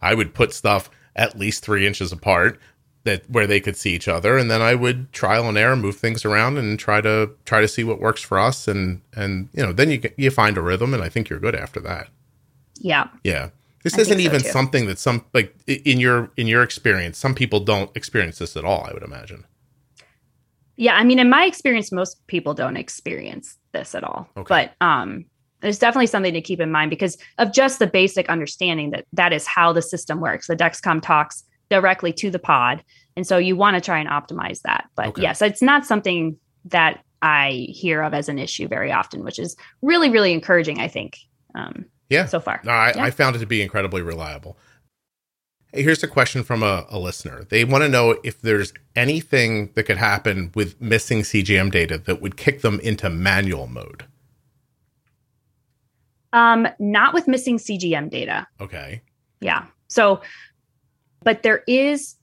I 0.00 0.14
would 0.14 0.34
put 0.34 0.52
stuff 0.52 0.88
at 1.16 1.36
least 1.36 1.64
three 1.64 1.84
inches 1.84 2.12
apart 2.12 2.60
that 3.02 3.28
where 3.28 3.48
they 3.48 3.58
could 3.58 3.76
see 3.76 3.92
each 3.92 4.06
other. 4.06 4.38
And 4.38 4.48
then 4.48 4.62
i 4.62 4.76
would 4.76 5.12
trial 5.12 5.48
and 5.48 5.58
error 5.58 5.74
move 5.74 5.96
things 5.96 6.24
around 6.24 6.58
and 6.58 6.78
try 6.78 7.00
to 7.00 7.30
try 7.44 7.60
to 7.60 7.66
see 7.66 7.82
what 7.82 8.00
works 8.00 8.22
for 8.22 8.38
us. 8.38 8.68
And 8.68 9.00
and 9.12 9.48
you 9.52 9.66
know 9.66 9.72
then 9.72 9.90
you 9.90 10.00
you 10.16 10.30
find 10.30 10.56
a 10.56 10.62
rhythm 10.62 10.94
and 10.94 11.02
i 11.02 11.08
think 11.08 11.28
you're 11.28 11.40
good 11.40 11.56
after 11.56 11.80
that. 11.80 12.06
Yeah. 12.78 13.08
Yeah. 13.24 13.48
This 13.82 13.98
I 13.98 14.02
isn't 14.02 14.20
even 14.20 14.44
so 14.44 14.50
something 14.50 14.86
that 14.86 15.00
some 15.00 15.24
like 15.34 15.56
in 15.66 15.98
your 15.98 16.30
in 16.36 16.46
your 16.46 16.62
experience 16.62 17.18
some 17.18 17.34
people 17.34 17.58
don't 17.58 17.90
experience 17.96 18.38
this 18.38 18.56
at 18.56 18.64
all 18.64 18.84
i 18.88 18.92
would 18.92 19.02
imagine 19.02 19.44
yeah 20.76 20.94
i 20.96 21.04
mean 21.04 21.18
in 21.18 21.28
my 21.28 21.44
experience 21.44 21.92
most 21.92 22.24
people 22.26 22.54
don't 22.54 22.76
experience 22.76 23.56
this 23.72 23.94
at 23.94 24.04
all 24.04 24.28
okay. 24.36 24.46
but 24.48 24.86
um 24.86 25.24
there's 25.60 25.78
definitely 25.78 26.06
something 26.06 26.34
to 26.34 26.42
keep 26.42 26.60
in 26.60 26.70
mind 26.70 26.90
because 26.90 27.16
of 27.38 27.52
just 27.52 27.78
the 27.78 27.86
basic 27.86 28.28
understanding 28.28 28.90
that 28.90 29.06
that 29.12 29.32
is 29.32 29.46
how 29.46 29.72
the 29.72 29.82
system 29.82 30.20
works 30.20 30.46
the 30.46 30.56
dexcom 30.56 31.00
talks 31.00 31.44
directly 31.70 32.12
to 32.12 32.30
the 32.30 32.38
pod. 32.38 32.82
And 33.16 33.26
so 33.26 33.38
you 33.38 33.56
want 33.56 33.74
to 33.74 33.80
try 33.80 33.98
and 33.98 34.08
optimize 34.08 34.62
that. 34.62 34.88
But 34.94 35.08
okay. 35.08 35.22
yes, 35.22 35.42
it's 35.42 35.62
not 35.62 35.86
something 35.86 36.36
that 36.66 37.02
I 37.22 37.66
hear 37.70 38.02
of 38.02 38.14
as 38.14 38.28
an 38.28 38.38
issue 38.38 38.68
very 38.68 38.92
often, 38.92 39.24
which 39.24 39.38
is 39.38 39.56
really, 39.82 40.10
really 40.10 40.32
encouraging, 40.32 40.80
I 40.80 40.88
think. 40.88 41.18
Um, 41.54 41.86
yeah. 42.10 42.26
So 42.26 42.38
far. 42.38 42.60
No, 42.64 42.72
I, 42.72 42.92
yeah. 42.94 43.02
I 43.02 43.10
found 43.10 43.34
it 43.36 43.38
to 43.40 43.46
be 43.46 43.62
incredibly 43.62 44.02
reliable. 44.02 44.58
Here's 45.74 46.02
a 46.02 46.08
question 46.08 46.44
from 46.44 46.62
a, 46.62 46.86
a 46.88 46.98
listener. 46.98 47.44
They 47.48 47.64
want 47.64 47.82
to 47.82 47.88
know 47.88 48.18
if 48.22 48.40
there's 48.40 48.72
anything 48.94 49.70
that 49.74 49.84
could 49.84 49.96
happen 49.96 50.52
with 50.54 50.80
missing 50.80 51.20
CGM 51.20 51.70
data 51.70 51.98
that 51.98 52.22
would 52.22 52.36
kick 52.36 52.62
them 52.62 52.80
into 52.80 53.10
manual 53.10 53.66
mode. 53.66 54.04
Um, 56.32 56.68
not 56.78 57.14
with 57.14 57.28
missing 57.28 57.58
CGM 57.58 58.10
data. 58.10 58.46
Okay. 58.60 59.02
Yeah. 59.40 59.66
So 59.88 60.20
but 61.24 61.42
there 61.42 61.64
is 61.66 62.14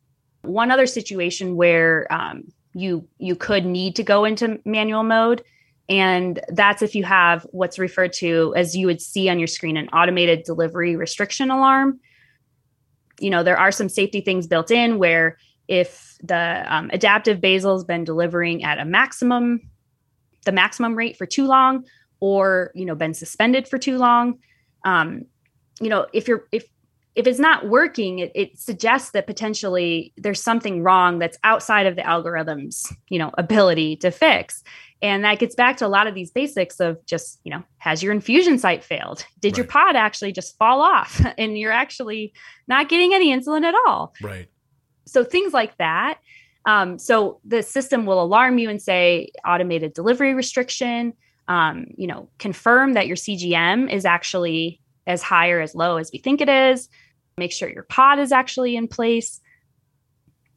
one 0.43 0.71
other 0.71 0.85
situation 0.85 1.55
where 1.55 2.07
um, 2.13 2.43
you 2.73 3.07
you 3.17 3.35
could 3.35 3.65
need 3.65 3.95
to 3.97 4.03
go 4.03 4.23
into 4.23 4.59
manual 4.63 5.03
mode, 5.03 5.43
and 5.89 6.39
that's 6.49 6.81
if 6.81 6.95
you 6.95 7.03
have 7.03 7.45
what's 7.51 7.77
referred 7.77 8.13
to 8.13 8.53
as 8.55 8.75
you 8.77 8.85
would 8.85 9.01
see 9.01 9.27
on 9.27 9.39
your 9.39 9.47
screen 9.47 9.75
an 9.75 9.89
automated 9.89 10.43
delivery 10.43 10.95
restriction 10.95 11.51
alarm. 11.51 11.99
You 13.21 13.29
know 13.29 13.43
there 13.43 13.57
are 13.57 13.71
some 13.71 13.89
safety 13.89 14.21
things 14.21 14.47
built 14.47 14.71
in 14.71 14.97
where 14.97 15.37
if 15.67 16.17
the 16.23 16.65
um, 16.67 16.89
adaptive 16.91 17.39
basal 17.39 17.75
has 17.75 17.83
been 17.83 18.03
delivering 18.03 18.63
at 18.63 18.79
a 18.79 18.85
maximum 18.85 19.61
the 20.45 20.51
maximum 20.51 20.95
rate 20.95 21.17
for 21.17 21.25
too 21.25 21.45
long 21.45 21.85
or 22.19 22.71
you 22.75 22.85
know 22.85 22.95
been 22.95 23.13
suspended 23.13 23.67
for 23.67 23.77
too 23.77 23.97
long 23.97 24.39
um, 24.85 25.25
you 25.79 25.89
know 25.89 26.07
if 26.13 26.27
you're 26.27 26.45
if 26.51 26.65
if 27.15 27.27
it's 27.27 27.39
not 27.39 27.67
working, 27.67 28.19
it, 28.19 28.31
it, 28.35 28.57
suggests 28.57 29.11
that 29.11 29.27
potentially 29.27 30.13
there's 30.15 30.41
something 30.41 30.81
wrong 30.81 31.19
that's 31.19 31.37
outside 31.43 31.85
of 31.85 31.95
the 31.95 32.07
algorithm's, 32.07 32.91
you 33.09 33.19
know, 33.19 33.31
ability 33.37 33.97
to 33.97 34.11
fix. 34.11 34.63
And 35.01 35.23
that 35.23 35.39
gets 35.39 35.55
back 35.55 35.77
to 35.77 35.85
a 35.85 35.89
lot 35.89 36.05
of 36.05 36.13
these 36.13 36.29
basics 36.29 36.79
of 36.79 37.03
just, 37.05 37.39
you 37.43 37.51
know, 37.51 37.63
has 37.77 38.03
your 38.03 38.11
infusion 38.11 38.59
site 38.59 38.83
failed? 38.83 39.25
Did 39.39 39.53
right. 39.53 39.57
your 39.57 39.67
pod 39.67 39.95
actually 39.95 40.31
just 40.31 40.57
fall 40.57 40.81
off 40.81 41.21
and 41.37 41.57
you're 41.57 41.71
actually 41.71 42.33
not 42.67 42.89
getting 42.89 43.13
any 43.13 43.35
insulin 43.35 43.63
at 43.63 43.73
all? 43.85 44.13
Right. 44.21 44.47
So 45.05 45.23
things 45.23 45.53
like 45.53 45.77
that. 45.77 46.19
Um, 46.65 46.99
so 46.99 47.39
the 47.43 47.63
system 47.63 48.05
will 48.05 48.21
alarm 48.21 48.59
you 48.59 48.69
and 48.69 48.81
say 48.81 49.31
automated 49.45 49.93
delivery 49.93 50.35
restriction. 50.35 51.13
Um, 51.47 51.87
you 51.97 52.05
know, 52.05 52.29
confirm 52.37 52.93
that 52.93 53.07
your 53.07 53.17
CGM 53.17 53.91
is 53.91 54.05
actually 54.05 54.79
as 55.07 55.23
high 55.23 55.49
or 55.49 55.59
as 55.59 55.73
low 55.73 55.97
as 55.97 56.11
we 56.13 56.19
think 56.19 56.39
it 56.39 56.47
is, 56.49 56.87
make 57.37 57.51
sure 57.51 57.67
your 57.67 57.83
pod 57.83 58.19
is 58.19 58.31
actually 58.31 58.75
in 58.75 58.87
place 58.87 59.40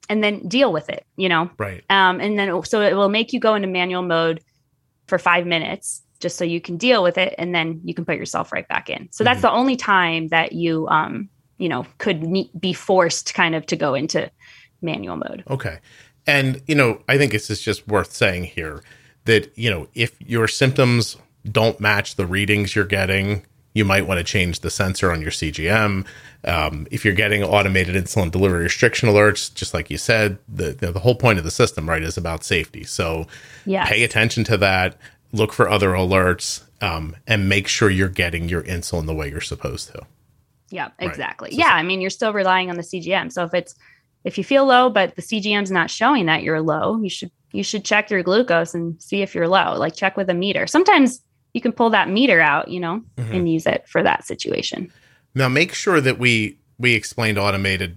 and 0.09 0.23
then 0.23 0.47
deal 0.49 0.73
with 0.73 0.89
it, 0.91 1.07
you 1.17 1.29
know? 1.29 1.51
Right. 1.59 1.83
Um, 1.91 2.21
and 2.21 2.39
then 2.39 2.63
so 2.65 2.81
it 2.81 2.95
will 2.95 3.09
make 3.09 3.33
you 3.33 3.41
go 3.41 3.55
into 3.55 3.69
manual 3.69 4.03
mode 4.03 4.41
for 5.07 5.19
five 5.19 5.47
minutes 5.47 6.03
just 6.21 6.37
so 6.37 6.45
you 6.45 6.61
can 6.61 6.77
deal 6.77 7.03
with 7.03 7.19
it 7.19 7.35
and 7.39 7.55
then 7.55 7.81
you 7.85 7.95
can 7.95 8.05
put 8.05 8.17
yourself 8.17 8.53
right 8.53 8.67
back 8.69 8.89
in. 8.89 9.09
So 9.13 9.25
that's 9.25 9.39
Mm-hmm. 9.39 9.43
the 9.43 9.53
only 9.53 9.77
time 9.77 10.29
that 10.29 10.53
you 10.53 10.87
um 10.89 11.29
you 11.59 11.69
know 11.69 11.87
could 11.99 12.23
ne- 12.23 12.51
be 12.59 12.73
forced 12.73 13.35
kind 13.35 13.55
of 13.55 13.67
to 13.67 13.77
go 13.77 13.95
into 13.95 14.31
manual 14.83 15.17
mode. 15.17 15.45
Okay. 15.51 15.79
And, 16.27 16.63
you 16.67 16.75
know, 16.75 17.03
I 17.09 17.19
think 17.19 17.33
this 17.33 17.51
is 17.51 17.61
just 17.61 17.87
worth 17.87 18.13
saying 18.13 18.45
here 18.45 18.83
that, 19.27 19.57
you 19.59 19.71
know, 19.71 19.89
if 19.95 20.19
your 20.21 20.49
symptoms 20.49 21.17
don't 21.51 21.79
match 21.81 22.17
the 22.17 22.27
readings 22.27 22.75
you're 22.75 22.87
getting, 22.87 23.45
you 23.75 23.85
might 23.85 24.07
want 24.07 24.19
to 24.19 24.25
change 24.25 24.61
the 24.61 24.71
sensor 24.71 25.11
on 25.11 25.21
your 25.21 25.33
CGM. 25.33 26.07
Um, 26.45 26.87
if 26.93 27.05
you're 27.05 27.15
getting 27.15 27.43
automated 27.43 27.97
insulin 27.97 28.31
delivery 28.31 28.63
restriction 28.63 29.09
alerts, 29.09 29.53
just 29.53 29.75
like 29.75 29.91
you 29.91 29.99
said, 29.99 30.39
the, 30.49 30.71
the, 30.73 30.93
the 30.93 31.01
whole 31.01 31.17
point 31.17 31.39
of 31.39 31.45
the 31.45 31.51
system, 31.51 31.89
right, 31.89 32.03
is 32.03 32.17
about 32.17 32.45
safety. 32.45 32.85
So 32.85 33.27
Yes. 33.67 33.89
pay 33.89 34.05
attention 34.05 34.45
to 34.45 34.57
that, 34.59 34.97
look 35.33 35.53
for 35.53 35.69
other 35.69 35.91
alerts, 35.91 36.63
um, 36.81 37.17
and 37.27 37.49
make 37.49 37.67
sure 37.67 37.91
you're 37.91 38.09
getting 38.09 38.49
your 38.49 38.63
insulin 38.63 39.07
the 39.07 39.15
way 39.15 39.29
you're 39.29 39.41
supposed 39.41 39.89
to. 39.89 40.03
Yeah, 40.71 40.91
Right. 41.01 41.09
exactly. 41.11 41.51
So- 41.51 41.59
yeah, 41.59 41.71
I 41.73 41.83
mean, 41.83 42.01
you're 42.01 42.11
still 42.11 42.33
relying 42.33 42.71
on 42.71 42.77
the 42.77 42.83
CGM. 42.83 43.31
So 43.33 43.45
if 43.45 43.55
it's 43.55 43.75
if 44.25 44.39
you 44.39 44.45
feel 44.45 44.65
low, 44.65 44.89
but 44.89 45.17
the 45.17 45.23
CGM's 45.23 45.71
not 45.71 45.91
showing 45.91 46.25
that 46.27 46.43
you're 46.43 46.63
low, 46.63 46.99
you 47.03 47.11
should 47.11 47.31
you 47.53 47.63
should 47.63 47.85
check 47.85 48.11
your 48.11 48.23
glucose 48.23 48.75
and 48.75 49.01
see 49.03 49.21
if 49.23 49.35
you're 49.35 49.47
low. 49.49 49.77
Like 49.79 49.95
check 49.95 50.17
with 50.17 50.29
a 50.31 50.35
meter. 50.35 50.67
Sometimes 50.67 51.21
you 51.55 51.61
can 51.61 51.73
pull 51.73 51.89
that 51.91 52.11
meter 52.11 52.41
out, 52.41 52.69
you 52.69 52.81
know, 52.81 53.03
Mhm. 53.17 53.33
and 53.35 53.51
use 53.53 53.65
it 53.67 53.85
for 53.89 54.03
that 54.03 54.27
situation. 54.27 54.91
Now 55.35 55.49
make 55.49 55.73
sure 55.73 56.01
that 56.01 56.19
we 56.19 56.59
we 56.79 56.95
explained 56.95 57.39
automated 57.39 57.97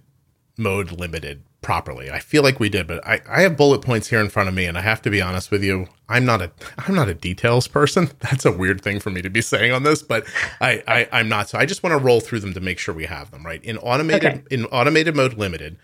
mode 0.58 0.92
limited 0.92 1.42
properly. 1.62 2.10
I 2.12 2.20
feel 2.20 2.44
like 2.44 2.60
we 2.60 2.70
did, 2.70 2.86
but 2.88 3.06
I, 3.06 3.20
I 3.28 3.42
have 3.42 3.58
bullet 3.58 3.82
points 3.82 4.08
here 4.08 4.20
in 4.22 4.30
front 4.30 4.48
of 4.48 4.56
me, 4.56 4.66
and 4.66 4.78
I 4.78 4.82
have 4.82 5.02
to 5.02 5.10
be 5.10 5.20
honest 5.22 5.50
with 5.52 5.64
you. 5.64 5.88
I'm 6.08 6.24
not 6.24 6.42
a 6.42 6.52
I'm 6.88 6.94
not 6.96 7.10
a 7.10 7.14
details 7.16 7.68
person. 7.68 8.12
That's 8.20 8.46
a 8.46 8.52
weird 8.52 8.82
thing 8.82 9.00
for 9.00 9.10
me 9.10 9.22
to 9.24 9.30
be 9.30 9.42
saying 9.42 9.72
on 9.72 9.84
this, 9.84 10.02
but 10.04 10.26
I, 10.62 10.84
I 10.88 11.08
I'm 11.12 11.28
not. 11.28 11.50
So 11.50 11.58
I 11.58 11.66
just 11.66 11.82
want 11.84 11.94
to 11.94 11.98
roll 11.98 12.20
through 12.20 12.40
them 12.42 12.54
to 12.54 12.60
make 12.62 12.78
sure 12.80 12.94
we 12.94 13.06
have 13.06 13.32
them 13.32 13.44
right. 13.46 13.64
In 13.66 13.78
automated 13.80 14.26
Okay. 14.26 14.42
in 14.52 14.66
automated 14.66 15.16
mode 15.16 15.34
limited, 15.38 15.78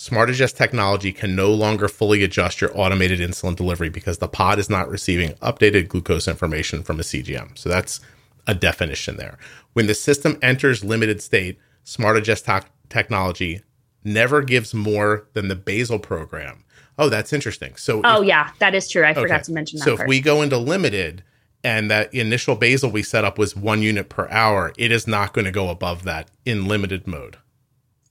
Smart 0.00 0.30
Adjust 0.30 0.56
technology 0.56 1.12
can 1.12 1.34
no 1.34 1.52
longer 1.52 1.88
fully 1.88 2.22
adjust 2.22 2.60
your 2.60 2.70
automated 2.72 3.18
insulin 3.18 3.56
delivery 3.56 3.88
because 3.88 4.18
the 4.18 4.28
pod 4.28 4.60
is 4.60 4.70
not 4.70 4.88
receiving 4.88 5.30
updated 5.42 5.88
glucose 5.88 6.28
information 6.28 6.84
from 6.84 7.00
a 7.00 7.02
CGM. 7.02 7.58
So 7.58 7.68
that's 7.68 7.98
a 8.46 8.54
definition 8.54 9.16
there. 9.16 9.38
When 9.72 9.88
the 9.88 9.94
system 9.94 10.38
enters 10.40 10.84
limited 10.84 11.20
state, 11.20 11.58
Smart 11.82 12.16
Adjust 12.16 12.48
technology 12.88 13.60
never 14.04 14.40
gives 14.42 14.72
more 14.72 15.26
than 15.32 15.48
the 15.48 15.56
basal 15.56 15.98
program. 15.98 16.64
Oh, 16.96 17.08
that's 17.08 17.32
interesting. 17.32 17.74
So 17.74 18.00
Oh 18.04 18.22
if- 18.22 18.28
yeah, 18.28 18.50
that 18.60 18.76
is 18.76 18.88
true. 18.88 19.02
I 19.02 19.10
okay. 19.10 19.22
forgot 19.22 19.42
to 19.44 19.52
mention 19.52 19.80
that 19.80 19.84
So 19.84 19.96
part. 19.96 20.06
if 20.06 20.08
we 20.08 20.20
go 20.20 20.42
into 20.42 20.58
limited 20.58 21.24
and 21.64 21.90
that 21.90 22.14
initial 22.14 22.54
basal 22.54 22.88
we 22.88 23.02
set 23.02 23.24
up 23.24 23.36
was 23.36 23.56
one 23.56 23.82
unit 23.82 24.08
per 24.08 24.28
hour, 24.28 24.72
it 24.78 24.92
is 24.92 25.08
not 25.08 25.32
going 25.32 25.44
to 25.44 25.50
go 25.50 25.70
above 25.70 26.04
that 26.04 26.30
in 26.44 26.68
limited 26.68 27.08
mode. 27.08 27.36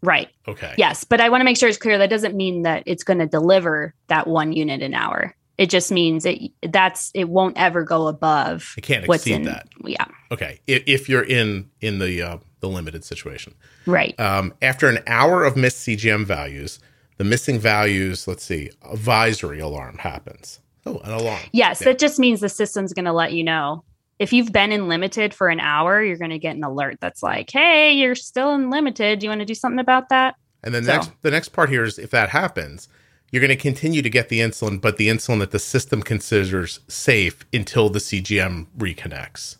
Right. 0.01 0.29
Okay. 0.47 0.73
Yes, 0.77 1.03
but 1.03 1.19
I 1.21 1.29
want 1.29 1.41
to 1.41 1.45
make 1.45 1.57
sure 1.57 1.69
it's 1.69 1.77
clear 1.77 1.97
that 1.97 2.09
doesn't 2.09 2.35
mean 2.35 2.63
that 2.63 2.83
it's 2.85 3.03
going 3.03 3.19
to 3.19 3.25
deliver 3.27 3.93
that 4.07 4.27
1 4.27 4.53
unit 4.53 4.81
an 4.81 4.93
hour. 4.93 5.35
It 5.57 5.71
just 5.71 5.91
means 5.91 6.25
it 6.25 6.51
that's 6.69 7.09
it 7.15 7.29
won't 7.29 7.57
ever 7.57 7.83
go 7.83 8.07
above 8.07 8.75
It 8.77 8.81
can't 8.81 9.07
what's 9.07 9.23
exceed 9.23 9.33
in 9.37 9.43
that. 9.43 9.67
Yeah. 9.83 10.05
Okay. 10.31 10.59
If, 10.67 10.83
if 10.85 11.09
you're 11.09 11.23
in 11.23 11.69
in 11.81 11.97
the 11.97 12.21
uh, 12.21 12.37
the 12.59 12.69
limited 12.69 13.03
situation. 13.03 13.55
Right. 13.87 14.19
Um, 14.19 14.53
after 14.61 14.87
an 14.87 14.99
hour 15.07 15.43
of 15.45 15.57
missed 15.57 15.87
CGM 15.87 16.25
values, 16.25 16.79
the 17.17 17.23
missing 17.23 17.59
values, 17.59 18.27
let's 18.27 18.43
see, 18.43 18.69
advisory 18.83 19.59
alarm 19.59 19.97
happens. 19.97 20.59
Oh, 20.85 20.99
an 20.99 21.11
alarm. 21.11 21.41
Yes, 21.51 21.81
Yeah. 21.81 21.85
that 21.85 21.99
just 21.99 22.19
means 22.19 22.39
the 22.39 22.49
system's 22.49 22.93
going 22.93 23.05
to 23.05 23.13
let 23.13 23.33
you 23.33 23.43
know. 23.43 23.83
If 24.19 24.33
you've 24.33 24.51
been 24.51 24.71
in 24.71 24.88
limited 24.88 25.33
for 25.33 25.50
an 25.50 25.59
hour, 25.59 26.03
you're 26.03 26.17
going 26.17 26.31
to 26.31 26.39
get 26.39 26.55
an 26.55 26.63
alert 26.63 26.97
that's 27.00 27.21
like, 27.21 27.51
"Hey, 27.51 27.93
you're 27.93 28.15
still 28.15 28.53
in 28.55 28.69
limited. 28.69 29.19
Do 29.19 29.25
you 29.25 29.29
want 29.29 29.41
to 29.41 29.45
do 29.45 29.53
something 29.55 29.79
about 29.79 30.09
that?" 30.09 30.36
And 30.63 30.74
then 30.74 30.83
the 30.83 30.88
So- 30.91 30.93
next 30.95 31.12
the 31.21 31.31
next 31.31 31.50
part 31.50 31.69
here 31.69 31.83
is 31.83 32.00
if 32.00 32.09
that 32.12 32.29
happens, 32.29 32.88
you're 33.31 33.41
going 33.41 33.50
to 33.50 33.55
continue 33.62 34.01
to 34.01 34.09
get 34.09 34.29
the 34.29 34.39
insulin, 34.39 34.81
but 34.81 34.97
the 34.97 35.07
insulin 35.09 35.39
that 35.39 35.51
the 35.51 35.59
system 35.59 36.01
considers 36.01 36.79
safe 36.88 37.45
until 37.53 37.89
the 37.89 38.00
CGM 38.00 38.67
reconnects. 38.77 39.57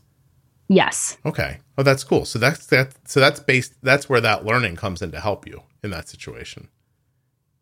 Yes. 0.70 1.18
Okay. 1.26 1.60
Oh, 1.78 1.84
that's 1.84 2.04
cool. 2.04 2.26
So 2.26 2.40
that's 2.40 2.66
that. 2.68 2.94
So 3.08 3.20
that's 3.20 3.40
based. 3.40 3.74
That's 3.84 4.10
where 4.10 4.22
that 4.22 4.44
learning 4.46 4.76
comes 4.78 5.02
in 5.02 5.12
to 5.12 5.20
help 5.20 5.48
you 5.48 5.62
in 5.84 5.92
that 5.92 6.10
situation. 6.10 6.68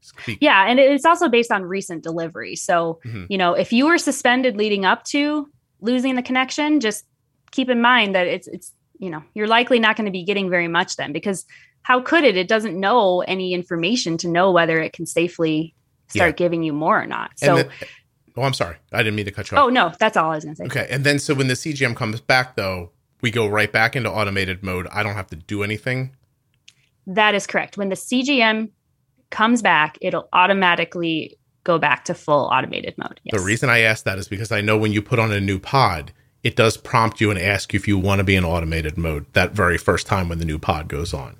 Speak- 0.02 0.38
Yeah, 0.40 0.66
and 0.68 0.80
it's 0.80 1.06
also 1.06 1.28
based 1.28 1.52
on 1.52 1.64
recent 1.66 2.04
delivery. 2.04 2.56
So, 2.56 3.00
Mhm. 3.06 3.26
you 3.30 3.38
know, 3.40 3.54
if 3.54 3.74
you 3.74 3.86
were 3.88 3.98
suspended 3.98 4.56
leading 4.56 4.86
up 4.86 5.04
to 5.06 5.50
losing 5.86 6.16
the 6.16 6.22
connection, 6.22 6.80
just 6.80 7.06
keep 7.52 7.70
in 7.70 7.82
mind 7.82 8.16
that 8.16 8.28
it's 8.28 8.48
it's 8.48 8.72
you 8.98 9.10
know, 9.10 9.22
you're 9.34 9.48
likely 9.48 9.78
not 9.80 9.98
going 9.98 10.06
to 10.06 10.12
be 10.12 10.24
getting 10.24 10.50
very 10.50 10.68
much 10.70 10.96
then 10.96 11.12
because 11.12 11.46
how 11.82 12.00
could 12.02 12.24
it? 12.24 12.38
It 12.38 12.48
doesn't 12.48 12.80
know 12.80 13.22
any 13.28 13.54
information 13.54 14.18
to 14.20 14.28
know 14.30 14.52
whether 14.52 14.80
it 14.82 14.94
can 14.94 15.06
safely 15.06 15.76
start 16.08 16.30
Yeah. 16.30 16.36
giving 16.46 16.64
you 16.64 16.72
more 16.74 17.02
or 17.02 17.06
not. 17.06 17.32
So, 17.38 17.56
then- 17.58 17.70
oh, 18.38 18.44
I'm 18.44 18.54
sorry. 18.54 18.78
I 18.94 19.00
didn't 19.00 19.16
mean 19.16 19.26
to 19.26 19.32
cut 19.32 19.52
you 19.52 19.58
off. 19.58 19.66
oh 19.66 19.70
no, 19.70 19.92
that's 20.00 20.16
all 20.18 20.32
I 20.32 20.36
was 20.36 20.46
going 20.46 20.56
to 20.56 20.60
say. 20.60 20.66
Okay. 20.68 20.88
And 20.90 21.04
then 21.04 21.20
so 21.20 21.34
when 21.34 21.48
the 21.48 21.56
CGM 21.56 21.94
comes 21.96 22.22
back, 22.22 22.56
though, 22.56 22.92
we 23.22 23.32
go 23.32 23.48
right 23.48 23.72
back 23.72 23.96
into 23.96 24.10
automated 24.10 24.64
mode. 24.64 24.88
I 24.92 25.04
don't 25.04 25.16
have 25.16 25.28
to 25.28 25.36
do 25.36 25.62
anything. 25.64 26.16
That 27.08 27.36
is 27.36 27.46
correct. 27.46 27.78
When 27.78 27.90
the 27.90 27.96
CGM 27.96 28.70
comes 29.30 29.62
back, 29.62 29.98
it'll 30.02 30.30
automatically 30.32 31.38
go 31.66 31.78
back 31.78 32.06
to 32.06 32.14
full 32.14 32.46
automated 32.46 32.98
mode. 32.98 33.20
Yes. 33.24 33.38
The 33.38 33.46
reason 33.46 33.70
I 33.70 33.80
ask 33.82 34.06
that 34.06 34.18
is 34.18 34.30
because 34.30 34.52
I 34.54 34.62
know 34.62 34.78
when 34.78 34.94
you 34.94 35.02
put 35.02 35.20
on 35.20 35.34
a 35.34 35.42
new 35.42 35.60
pod, 35.60 36.14
it 36.44 36.56
does 36.56 36.78
prompt 36.78 37.20
you 37.20 37.30
and 37.30 37.40
ask 37.40 37.74
you 37.74 37.78
if 37.78 37.88
you 37.88 37.98
want 37.98 38.20
to 38.20 38.24
be 38.24 38.36
in 38.38 38.46
automated 38.46 38.98
mode 38.98 39.26
that 39.34 39.52
very 39.52 39.78
first 39.78 40.08
time 40.08 40.30
when 40.30 40.38
the 40.40 40.46
new 40.46 40.60
pod 40.60 40.88
goes 40.88 41.14
on. 41.14 41.36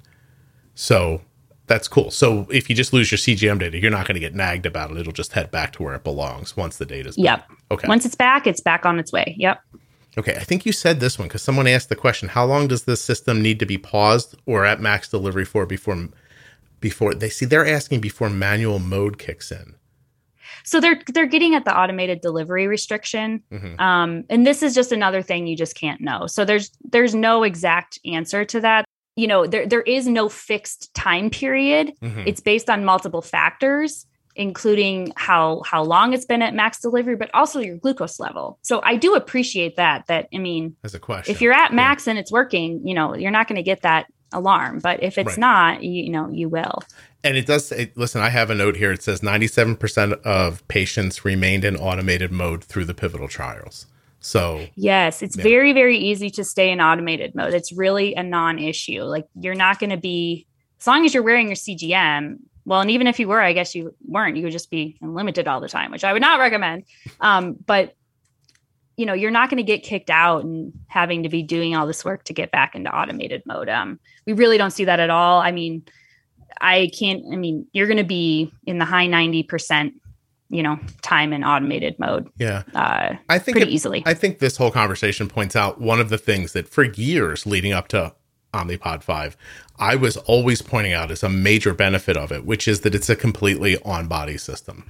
So 0.74 1.22
that's 1.68 1.88
cool. 1.88 2.12
So 2.12 2.48
if 2.52 2.70
you 2.70 2.76
just 2.76 2.92
lose 2.92 3.12
your 3.12 3.18
CGM 3.18 3.60
data, 3.60 3.80
you're 3.80 3.92
not 3.92 4.08
going 4.08 4.16
to 4.16 4.20
get 4.20 4.36
nagged 4.36 4.66
about 4.66 4.92
it. 4.92 4.98
It'll 4.98 5.14
just 5.14 5.32
head 5.34 5.52
back 5.52 5.74
to 5.74 5.84
where 5.84 5.96
it 5.96 6.04
belongs 6.04 6.58
once 6.58 6.78
the 6.78 6.86
data's 6.86 7.18
Yep. 7.18 7.48
back. 7.48 7.58
Okay. 7.72 7.88
Once 7.88 8.06
it's 8.06 8.16
back, 8.16 8.46
it's 8.48 8.62
back 8.62 8.86
on 8.86 9.00
its 9.00 9.12
way. 9.12 9.36
Yep. 9.38 9.60
Okay. 10.18 10.36
I 10.36 10.44
think 10.44 10.66
you 10.66 10.72
said 10.72 11.00
this 11.00 11.18
one 11.20 11.28
because 11.28 11.42
someone 11.44 11.68
asked 11.68 11.90
the 11.90 11.96
question: 11.96 12.30
How 12.30 12.46
long 12.46 12.68
does 12.68 12.84
this 12.86 13.02
system 13.04 13.42
need 13.42 13.60
to 13.60 13.66
be 13.66 13.78
paused 13.78 14.36
or 14.46 14.66
at 14.66 14.82
max 14.82 15.10
delivery 15.10 15.46
for 15.46 15.66
before 15.66 16.10
before 16.80 17.14
they 17.14 17.30
see? 17.30 17.46
They're 17.46 17.68
asking 17.68 18.02
before 18.02 18.30
manual 18.30 18.80
mode 18.80 19.18
kicks 19.20 19.52
in. 19.52 19.75
So 20.66 20.82
they're 20.82 21.02
they're 21.14 21.26
getting 21.28 21.56
at 21.56 21.66
the 21.66 21.78
automated 21.78 22.22
delivery 22.22 22.68
restriction. 22.68 23.42
Mhm. 23.52 23.80
Um, 23.80 24.24
and 24.30 24.46
this 24.46 24.64
is 24.64 24.74
just 24.76 24.92
another 24.92 25.22
thing 25.22 25.48
you 25.48 25.56
just 25.56 25.76
can't 25.76 26.02
know. 26.02 26.28
So 26.28 26.44
there's 26.46 26.72
there's 26.84 27.16
no 27.16 27.44
exact 27.44 28.00
answer 28.06 28.44
to 28.46 28.60
that. 28.62 28.86
You 29.16 29.28
know, 29.28 29.48
there 29.48 29.66
there 29.68 29.82
is 29.82 30.08
no 30.08 30.28
fixed 30.30 30.94
time 30.94 31.30
period. 31.30 31.94
Mhm. 32.02 32.28
It's 32.28 32.42
based 32.42 32.70
on 32.70 32.84
multiple 32.84 33.22
factors, 33.22 34.06
including 34.36 35.14
how 35.16 35.62
how 35.66 35.84
long 35.84 36.14
it's 36.14 36.26
been 36.26 36.42
at 36.42 36.54
max 36.54 36.80
delivery, 36.80 37.16
but 37.16 37.30
also 37.34 37.60
your 37.60 37.78
glucose 37.78 38.20
level. 38.20 38.60
So 38.62 38.82
I 38.84 38.98
do 38.98 39.16
appreciate 39.16 39.78
that. 39.78 40.08
That 40.08 40.28
I 40.34 40.40
mean, 40.40 40.76
As 40.84 40.94
a 40.94 41.00
question, 41.00 41.34
if 41.34 41.42
you're 41.42 41.54
at 41.54 41.74
max 41.74 42.08
and 42.08 42.20
it's 42.20 42.32
working, 42.32 42.86
you 42.86 42.94
know, 42.94 43.16
you're 43.16 43.32
not 43.32 43.48
going 43.48 43.56
to 43.58 43.64
get 43.64 43.84
that 43.84 44.08
alarm. 44.36 44.80
But 44.80 45.02
if 45.04 45.18
it's 45.18 45.30
Right. 45.30 45.38
not, 45.38 45.84
you, 45.84 46.04
you 46.04 46.10
know, 46.12 46.30
you 46.30 46.50
will. 46.50 46.84
And 47.24 47.36
it 47.38 47.46
does 47.48 47.68
say, 47.68 47.92
listen, 47.96 48.22
I 48.22 48.30
have 48.30 48.50
a 48.52 48.56
note 48.56 48.76
here. 48.76 48.92
It 48.92 49.02
says 49.02 49.22
97% 49.22 50.22
of 50.24 50.68
patients 50.68 51.26
remained 51.26 51.66
in 51.66 51.76
automated 51.76 52.32
mode 52.32 52.64
through 52.64 52.86
the 52.86 52.94
pivotal 52.94 53.28
trials. 53.28 53.88
So, 54.20 54.68
Yes, 54.76 55.22
it's 55.22 55.36
Yeah. 55.38 55.44
very, 55.44 55.74
very 55.74 55.98
easy 55.98 56.30
to 56.32 56.44
stay 56.44 56.72
in 56.72 56.82
automated 56.82 57.34
mode. 57.36 57.54
It's 57.54 57.72
really 57.72 58.14
a 58.16 58.24
non 58.24 58.60
issue. 58.60 59.04
Like 59.04 59.26
you're 59.40 59.56
not 59.56 59.80
going 59.80 59.92
to 59.92 59.98
be, 59.98 60.46
as 60.80 60.88
long 60.88 61.06
as 61.06 61.14
you're 61.14 61.24
wearing 61.24 61.48
your 61.48 61.56
CGM. 61.56 62.38
Well, 62.66 62.82
and 62.82 62.90
even 62.90 63.06
if 63.06 63.20
you 63.20 63.28
were, 63.28 63.40
I 63.42 63.54
guess 63.54 63.76
you 63.76 63.94
weren't, 64.08 64.38
you 64.38 64.44
would 64.44 64.52
just 64.52 64.72
be 64.72 64.98
limited 65.02 65.48
all 65.48 65.62
the 65.62 65.70
time, 65.70 65.92
which 65.92 66.04
I 66.04 66.12
would 66.14 66.22
not 66.24 66.40
recommend. 66.40 66.84
Um, 67.22 67.56
but, 67.66 67.96
you 68.98 69.06
know, 69.06 69.14
you're 69.14 69.32
not 69.32 69.50
going 69.50 69.58
to 69.58 69.64
get 69.64 69.84
kicked 69.84 70.10
out 70.10 70.44
and 70.44 70.72
having 70.88 71.24
to 71.24 71.30
be 71.30 71.44
doing 71.44 71.76
all 71.76 71.86
this 71.86 72.06
work 72.06 72.24
to 72.26 72.34
get 72.34 72.52
back 72.52 72.76
into 72.76 72.90
automated 72.96 73.44
mode. 73.46 73.70
Um, 73.70 74.00
we 74.26 74.34
really 74.34 74.58
don't 74.58 74.72
see 74.72 74.86
that 74.86 75.00
at 75.00 75.10
all. 75.10 75.40
I 75.42 75.52
mean, 75.52 75.84
I 76.62 76.90
can't, 76.98 77.24
I 77.32 77.36
mean, 77.36 77.68
you're 77.74 77.88
going 77.88 77.98
to 77.98 78.04
be 78.04 78.52
in 78.66 78.78
the 78.78 78.86
high 78.86 79.08
90%, 79.08 79.94
you 80.50 80.64
know, 80.64 80.80
time 81.02 81.34
in 81.34 81.44
automated 81.44 82.00
mode 82.00 82.30
yeah, 82.38 82.64
uh, 82.74 83.16
I 83.30 83.40
think 83.40 83.58
pretty 83.58 83.72
it- 83.72 83.76
easily. 83.76 84.04
I 84.06 84.14
think 84.14 84.40
this 84.40 84.58
whole 84.58 84.72
conversation 84.72 85.28
points 85.28 85.56
out 85.56 85.82
one 85.82 86.00
of 86.00 86.10
the 86.10 86.18
things 86.18 86.54
that 86.54 86.70
for 86.70 86.84
years 86.84 87.46
leading 87.46 87.74
up 87.74 87.88
to 87.90 88.14
Omnipod 88.54 89.04
5, 89.04 89.36
I 89.78 89.96
was 89.96 90.16
always 90.18 90.62
pointing 90.62 90.94
out 90.94 91.12
as 91.12 91.24
a 91.24 91.30
major 91.30 91.74
benefit 91.74 92.16
of 92.16 92.32
it, 92.32 92.46
which 92.46 92.68
is 92.68 92.82
that 92.82 92.96
it's 92.96 93.10
a 93.10 93.16
completely 93.16 93.78
on 93.84 94.08
body 94.08 94.38
system. 94.38 94.86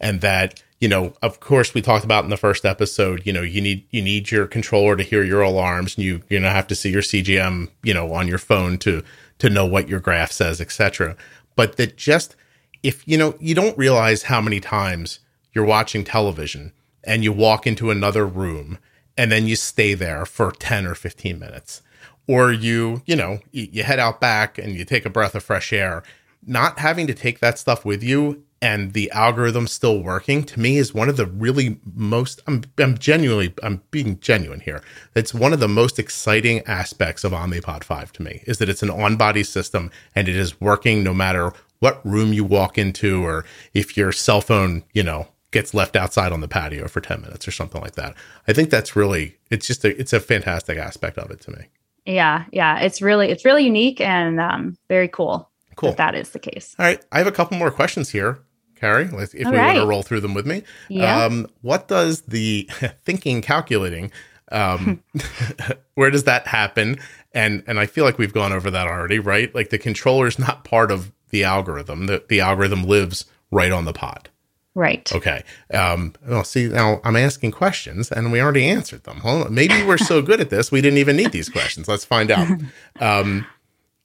And 0.00 0.20
that, 0.22 0.62
you 0.80 0.88
know, 0.88 1.12
of 1.22 1.40
course 1.40 1.74
we 1.74 1.82
talked 1.82 2.04
about 2.04 2.24
in 2.24 2.30
the 2.30 2.36
first 2.36 2.64
episode, 2.64 3.22
you 3.26 3.32
know, 3.32 3.42
you 3.42 3.60
need 3.60 3.86
you 3.90 4.02
need 4.02 4.30
your 4.30 4.46
controller 4.46 4.96
to 4.96 5.02
hear 5.02 5.22
your 5.22 5.42
alarms 5.42 5.96
and 5.96 6.04
you 6.04 6.22
you 6.28 6.40
know 6.40 6.48
have 6.48 6.66
to 6.68 6.74
see 6.74 6.90
your 6.90 7.02
CGM, 7.02 7.68
you 7.82 7.92
know, 7.92 8.12
on 8.12 8.26
your 8.26 8.38
phone 8.38 8.78
to 8.78 9.02
to 9.38 9.50
know 9.50 9.66
what 9.66 9.88
your 9.88 10.00
graph 10.00 10.32
says, 10.32 10.60
etc. 10.60 11.16
But 11.54 11.76
that 11.76 11.96
just 11.96 12.36
if 12.82 13.06
you 13.06 13.18
know, 13.18 13.34
you 13.40 13.54
don't 13.54 13.76
realize 13.76 14.24
how 14.24 14.40
many 14.40 14.60
times 14.60 15.20
you're 15.52 15.64
watching 15.64 16.04
television 16.04 16.72
and 17.04 17.24
you 17.24 17.32
walk 17.32 17.66
into 17.66 17.90
another 17.90 18.26
room 18.26 18.78
and 19.16 19.30
then 19.30 19.46
you 19.46 19.56
stay 19.56 19.94
there 19.94 20.24
for 20.24 20.52
10 20.52 20.86
or 20.86 20.94
15 20.94 21.38
minutes. 21.38 21.82
Or 22.26 22.52
you, 22.52 23.02
you 23.06 23.16
know, 23.16 23.40
you 23.50 23.82
head 23.82 23.98
out 23.98 24.20
back 24.20 24.56
and 24.56 24.74
you 24.74 24.84
take 24.84 25.04
a 25.04 25.10
breath 25.10 25.34
of 25.34 25.42
fresh 25.42 25.72
air. 25.72 26.02
Not 26.46 26.78
having 26.78 27.06
to 27.08 27.14
take 27.14 27.40
that 27.40 27.58
stuff 27.58 27.84
with 27.84 28.02
you 28.02 28.44
and 28.62 28.92
the 28.92 29.10
algorithm 29.12 29.66
still 29.66 30.02
working 30.02 30.44
to 30.44 30.60
me 30.60 30.76
is 30.76 30.92
one 30.92 31.08
of 31.08 31.16
the 31.16 31.26
really 31.26 31.78
most 31.94 32.40
I'm, 32.46 32.62
I'm 32.78 32.98
genuinely 32.98 33.54
i'm 33.62 33.82
being 33.90 34.18
genuine 34.20 34.60
here 34.60 34.82
it's 35.14 35.34
one 35.34 35.52
of 35.52 35.60
the 35.60 35.68
most 35.68 35.98
exciting 35.98 36.60
aspects 36.66 37.24
of 37.24 37.32
omnipod 37.32 37.84
5 37.84 38.12
to 38.14 38.22
me 38.22 38.42
is 38.46 38.58
that 38.58 38.68
it's 38.68 38.82
an 38.82 38.90
on-body 38.90 39.44
system 39.44 39.90
and 40.14 40.28
it 40.28 40.36
is 40.36 40.60
working 40.60 41.02
no 41.02 41.14
matter 41.14 41.52
what 41.78 42.04
room 42.04 42.32
you 42.32 42.44
walk 42.44 42.76
into 42.76 43.24
or 43.24 43.44
if 43.72 43.96
your 43.96 44.12
cell 44.12 44.40
phone 44.40 44.84
you 44.92 45.02
know 45.02 45.28
gets 45.50 45.74
left 45.74 45.96
outside 45.96 46.32
on 46.32 46.40
the 46.40 46.48
patio 46.48 46.86
for 46.86 47.00
10 47.00 47.22
minutes 47.22 47.48
or 47.48 47.50
something 47.50 47.80
like 47.80 47.94
that 47.94 48.14
i 48.46 48.52
think 48.52 48.70
that's 48.70 48.94
really 48.94 49.36
it's 49.50 49.66
just 49.66 49.84
a 49.84 49.98
it's 49.98 50.12
a 50.12 50.20
fantastic 50.20 50.78
aspect 50.78 51.18
of 51.18 51.30
it 51.30 51.40
to 51.40 51.50
me 51.52 51.64
yeah 52.06 52.44
yeah 52.52 52.78
it's 52.80 53.02
really 53.02 53.30
it's 53.30 53.44
really 53.44 53.64
unique 53.64 54.00
and 54.00 54.40
um, 54.40 54.76
very 54.88 55.08
cool 55.08 55.50
Cool. 55.80 55.90
That, 55.92 56.12
that 56.12 56.14
is 56.14 56.30
the 56.30 56.38
case. 56.38 56.76
All 56.78 56.84
right. 56.84 57.02
I 57.10 57.18
have 57.18 57.26
a 57.26 57.32
couple 57.32 57.56
more 57.56 57.70
questions 57.70 58.10
here. 58.10 58.40
Carrie, 58.80 59.04
if 59.04 59.12
All 59.46 59.52
we 59.52 59.58
right. 59.58 59.66
want 59.66 59.78
to 59.78 59.86
roll 59.86 60.02
through 60.02 60.20
them 60.20 60.34
with 60.34 60.46
me. 60.46 60.62
Yeah. 60.88 61.24
Um, 61.24 61.46
what 61.60 61.86
does 61.88 62.22
the 62.22 62.68
thinking, 63.04 63.42
calculating, 63.42 64.10
um, 64.50 65.02
where 65.94 66.10
does 66.10 66.24
that 66.24 66.46
happen? 66.46 66.98
And 67.32 67.62
and 67.66 67.78
I 67.78 67.86
feel 67.86 68.04
like 68.04 68.18
we've 68.18 68.32
gone 68.32 68.52
over 68.52 68.70
that 68.70 68.86
already, 68.86 69.18
right? 69.18 69.54
Like 69.54 69.70
the 69.70 69.78
controller 69.78 70.26
is 70.26 70.38
not 70.38 70.64
part 70.64 70.90
of 70.90 71.12
the 71.28 71.44
algorithm. 71.44 72.06
The 72.06 72.24
the 72.28 72.40
algorithm 72.40 72.84
lives 72.84 73.26
right 73.50 73.70
on 73.70 73.84
the 73.84 73.92
pod. 73.92 74.28
Right. 74.74 75.12
Okay. 75.12 75.42
Um, 75.74 76.14
well, 76.26 76.44
see, 76.44 76.68
now 76.68 77.00
I'm 77.04 77.16
asking 77.16 77.50
questions 77.50 78.10
and 78.10 78.30
we 78.30 78.40
already 78.40 78.66
answered 78.66 79.02
them. 79.02 79.20
Well, 79.24 79.50
maybe 79.50 79.84
we're 79.84 79.98
so 79.98 80.22
good 80.22 80.40
at 80.40 80.48
this, 80.48 80.70
we 80.70 80.80
didn't 80.80 80.98
even 80.98 81.16
need 81.16 81.32
these 81.32 81.48
questions. 81.48 81.88
Let's 81.88 82.04
find 82.04 82.30
out. 82.30 82.48
Um, 83.00 83.46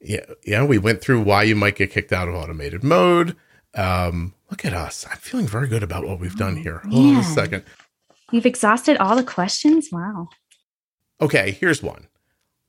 yeah, 0.01 0.25
yeah, 0.45 0.63
we 0.63 0.77
went 0.77 1.01
through 1.01 1.21
why 1.21 1.43
you 1.43 1.55
might 1.55 1.75
get 1.75 1.91
kicked 1.91 2.13
out 2.13 2.27
of 2.27 2.35
automated 2.35 2.83
mode. 2.83 3.35
Um, 3.73 4.34
look 4.49 4.65
at 4.65 4.73
us. 4.73 5.05
I'm 5.09 5.17
feeling 5.17 5.47
very 5.47 5.67
good 5.67 5.83
about 5.83 6.05
what 6.05 6.19
we've 6.19 6.35
done 6.35 6.55
here. 6.55 6.79
Hold 6.89 7.15
on 7.15 7.17
a 7.17 7.23
second. 7.23 7.63
You've 8.31 8.45
exhausted 8.45 8.97
all 8.97 9.15
the 9.15 9.23
questions? 9.23 9.89
Wow. 9.91 10.29
Okay, 11.21 11.51
here's 11.51 11.81
one. 11.81 12.07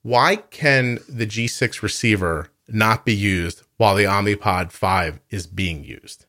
Why 0.03 0.37
can 0.37 0.99
the 1.09 1.27
G6 1.27 1.81
receiver 1.81 2.49
not 2.67 3.05
be 3.05 3.15
used 3.15 3.63
while 3.77 3.95
the 3.95 4.05
Omnipod 4.05 4.71
5 4.71 5.19
is 5.29 5.47
being 5.47 5.83
used? 5.83 6.25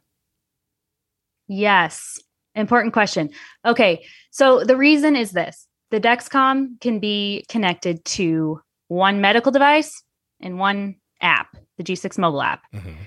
Yes. 1.47 2.19
Important 2.55 2.93
question. 2.93 3.31
Okay, 3.65 4.05
so 4.31 4.65
the 4.65 4.77
reason 4.77 5.15
is 5.15 5.33
this 5.33 5.67
the 5.91 6.01
Dexcom 6.01 6.81
can 6.81 6.99
be 6.99 7.45
connected 7.49 8.05
to 8.05 8.61
one 8.89 9.21
medical 9.21 9.53
device 9.53 10.03
and 10.41 10.59
one 10.59 10.97
app, 11.21 11.57
the 11.77 11.85
G6 11.85 12.19
mobile 12.19 12.43
app. 12.43 12.63
Mm-hmm 12.75 13.05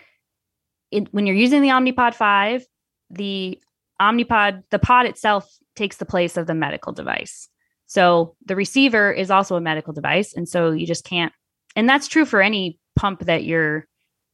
it, 0.91 1.13
when 1.13 1.25
you're 1.25 1.36
using 1.36 1.62
the 1.62 1.69
Omnipod 1.69 2.13
5, 2.13 2.65
the 3.10 3.60
Omnipod, 4.01 4.63
the 4.69 4.79
pod 4.79 5.05
itself 5.05 5.50
takes 5.75 5.98
the 5.98 6.05
place 6.05 6.38
of 6.38 6.48
the 6.48 6.53
medical 6.53 6.93
device. 6.93 7.50
So 7.88 8.36
the 8.45 8.55
receiver 8.55 9.12
is 9.12 9.31
also 9.31 9.55
a 9.55 9.62
medical 9.62 9.93
device. 9.93 10.33
And 10.33 10.48
so 10.48 10.71
you 10.71 10.86
just 10.86 11.03
can't, 11.03 11.33
and 11.75 11.88
that's 11.88 12.07
true 12.07 12.25
for 12.25 12.41
any 12.41 12.79
pump 12.95 13.21
that 13.21 13.43
you're, 13.43 13.88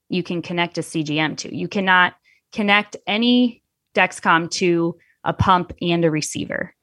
you 0.10 0.24
can 0.24 0.42
connect 0.42 0.78
a 0.78 0.82
CGM 0.82 1.38
to. 1.38 1.56
You 1.56 1.68
cannot 1.68 2.16
connect 2.52 2.96
any 3.06 3.62
Dexcom 3.94 4.50
to 4.52 4.98
a 5.24 5.34
pump 5.34 5.74
and 5.82 6.06
a 6.06 6.12
receiver. 6.12 6.74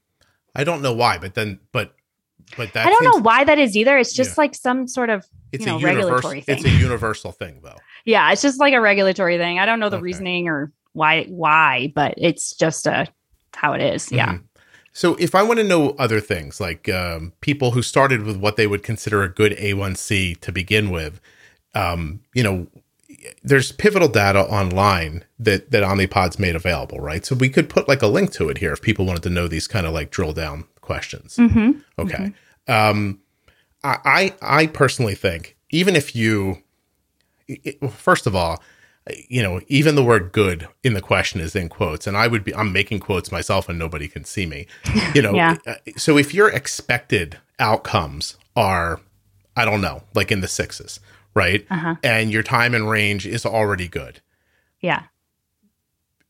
I 0.54 0.64
don't 0.64 0.82
know 0.82 0.92
why, 0.92 1.18
but 1.18 1.34
then, 1.34 1.58
but 1.72 1.94
but 2.56 2.72
that 2.74 2.86
I 2.86 2.90
don't 2.90 3.02
seems, 3.02 3.16
know 3.16 3.22
why 3.22 3.44
that 3.44 3.58
is 3.58 3.76
either. 3.76 3.96
It's 3.96 4.12
just 4.12 4.32
yeah. 4.32 4.42
like 4.42 4.54
some 4.54 4.86
sort 4.86 5.10
of 5.10 5.26
it's 5.52 5.64
you 5.64 5.72
know, 5.72 5.78
a 5.78 5.80
regulatory 5.80 6.40
thing. 6.40 6.56
It's 6.56 6.64
a 6.64 6.70
universal 6.70 7.32
thing, 7.32 7.60
though. 7.62 7.78
Yeah, 8.04 8.30
it's 8.32 8.42
just 8.42 8.60
like 8.60 8.74
a 8.74 8.80
regulatory 8.80 9.38
thing. 9.38 9.58
I 9.58 9.66
don't 9.66 9.80
know 9.80 9.88
the 9.88 9.96
okay. 9.96 10.02
reasoning 10.02 10.48
or 10.48 10.72
why 10.92 11.24
why, 11.24 11.92
but 11.94 12.14
it's 12.16 12.54
just 12.54 12.86
a 12.86 13.06
how 13.54 13.72
it 13.72 13.80
is. 13.80 14.06
Mm-hmm. 14.06 14.16
Yeah. 14.16 14.38
So 14.92 15.16
if 15.16 15.34
I 15.34 15.42
want 15.42 15.58
to 15.58 15.64
know 15.64 15.90
other 15.98 16.20
things, 16.20 16.60
like 16.60 16.88
um, 16.88 17.32
people 17.40 17.72
who 17.72 17.82
started 17.82 18.22
with 18.22 18.36
what 18.36 18.56
they 18.56 18.68
would 18.68 18.84
consider 18.84 19.24
a 19.24 19.28
good 19.28 19.52
A1C 19.52 20.40
to 20.40 20.52
begin 20.52 20.90
with, 20.90 21.20
um, 21.74 22.20
you 22.32 22.44
know, 22.44 22.68
there's 23.42 23.72
pivotal 23.72 24.08
data 24.08 24.40
online 24.40 25.24
that 25.38 25.70
that 25.72 25.82
Omnipod's 25.82 26.38
made 26.38 26.54
available, 26.54 27.00
right? 27.00 27.24
So 27.24 27.34
we 27.34 27.48
could 27.48 27.68
put 27.68 27.88
like 27.88 28.02
a 28.02 28.06
link 28.06 28.32
to 28.32 28.48
it 28.50 28.58
here 28.58 28.72
if 28.72 28.82
people 28.82 29.04
wanted 29.04 29.22
to 29.24 29.30
know 29.30 29.48
these 29.48 29.66
kind 29.66 29.86
of 29.86 29.92
like 29.92 30.10
drill 30.10 30.32
down 30.32 30.64
questions. 30.80 31.36
Mm-hmm. 31.36 31.80
Okay. 31.98 32.32
Mm-hmm. 32.68 32.72
Um, 32.72 33.20
I 33.82 34.34
I 34.40 34.66
personally 34.68 35.14
think 35.14 35.56
even 35.70 35.96
if 35.96 36.16
you, 36.16 36.62
it, 37.48 37.90
first 37.90 38.26
of 38.26 38.34
all, 38.34 38.62
you 39.28 39.42
know, 39.42 39.60
even 39.68 39.96
the 39.96 40.04
word 40.04 40.32
good 40.32 40.66
in 40.82 40.94
the 40.94 41.00
question 41.00 41.40
is 41.40 41.54
in 41.54 41.68
quotes, 41.68 42.06
and 42.06 42.16
I 42.16 42.26
would 42.26 42.42
be, 42.42 42.54
I'm 42.54 42.72
making 42.72 43.00
quotes 43.00 43.30
myself 43.30 43.68
and 43.68 43.78
nobody 43.78 44.08
can 44.08 44.24
see 44.24 44.46
me, 44.46 44.66
you 45.14 45.20
know. 45.20 45.34
yeah. 45.34 45.56
Uh, 45.66 45.74
so 45.96 46.16
if 46.16 46.32
your 46.32 46.48
expected 46.48 47.38
outcomes 47.58 48.38
are, 48.56 49.00
I 49.56 49.64
don't 49.64 49.82
know, 49.82 50.02
like 50.14 50.32
in 50.32 50.40
the 50.40 50.48
sixes, 50.48 51.00
right? 51.34 51.66
Uh-huh. 51.70 51.96
And 52.02 52.30
your 52.32 52.42
time 52.42 52.74
and 52.74 52.88
range 52.88 53.26
is 53.26 53.44
already 53.44 53.88
good. 53.88 54.20
Yeah. 54.80 55.02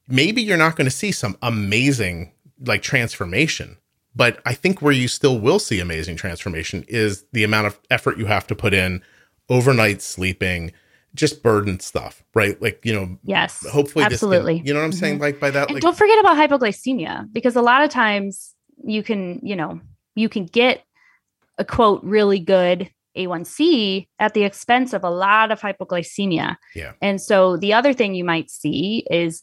Maybe 0.09 0.42
you're 0.42 0.59
not 0.59 0.77
going 0.77 0.87
to 0.87 0.90
see 0.96 1.12
some 1.12 1.38
amazing 1.42 2.33
like 2.61 2.83
transformation 2.83 3.77
but 4.14 4.40
I 4.46 4.55
think 4.55 4.81
where 4.81 4.92
you 4.92 5.09
still 5.09 5.38
will 5.38 5.59
see 5.59 5.81
amazing 5.81 6.16
transformation 6.16 6.85
is 6.88 7.24
the 7.33 7.44
amount 7.44 7.66
of 7.66 7.81
effort 7.90 8.18
you 8.18 8.27
have 8.27 8.46
to 8.48 8.55
put 8.55 8.72
in, 8.72 9.03
overnight 9.48 10.03
sleeping, 10.03 10.72
just 11.14 11.42
burden 11.42 11.81
stuff, 11.81 12.24
right? 12.35 12.61
Like, 12.61 12.85
you 12.85 12.92
know, 12.92 13.18
yes, 13.22 13.66
hopefully, 13.68 14.05
absolutely. 14.05 14.59
Can, 14.59 14.66
you 14.66 14.74
know 14.74 14.81
what 14.81 14.87
I'm 14.87 14.90
mm-hmm. 14.90 14.98
saying? 14.98 15.18
Like 15.20 15.40
by 15.40 15.50
that, 15.50 15.68
and 15.68 15.74
like, 15.74 15.83
don't 15.83 15.96
forget 15.96 16.18
about 16.18 16.37
hypoglycemia 16.37 17.33
because 17.33 17.57
a 17.57 17.62
lot 17.62 17.83
of 17.83 17.90
times 17.90 18.55
you 18.85 19.03
can, 19.03 19.40
you 19.42 19.57
know, 19.57 19.81
you 20.14 20.29
can 20.29 20.46
get 20.46 20.85
a 21.59 21.64
quote 21.64 22.03
really 22.03 22.40
good 22.40 22.90
A1C 23.16 24.09
at 24.18 24.35
the 24.35 24.42
expense 24.42 24.92
of 24.92 25.05
a 25.05 25.11
lot 25.11 25.53
of 25.53 25.61
hypoglycemia. 25.61 26.57
Yeah. 26.74 26.92
And 27.00 27.20
so 27.20 27.57
the 27.57 27.72
other 27.72 27.92
thing 27.92 28.14
you 28.14 28.24
might 28.24 28.50
see 28.50 29.07
is 29.11 29.42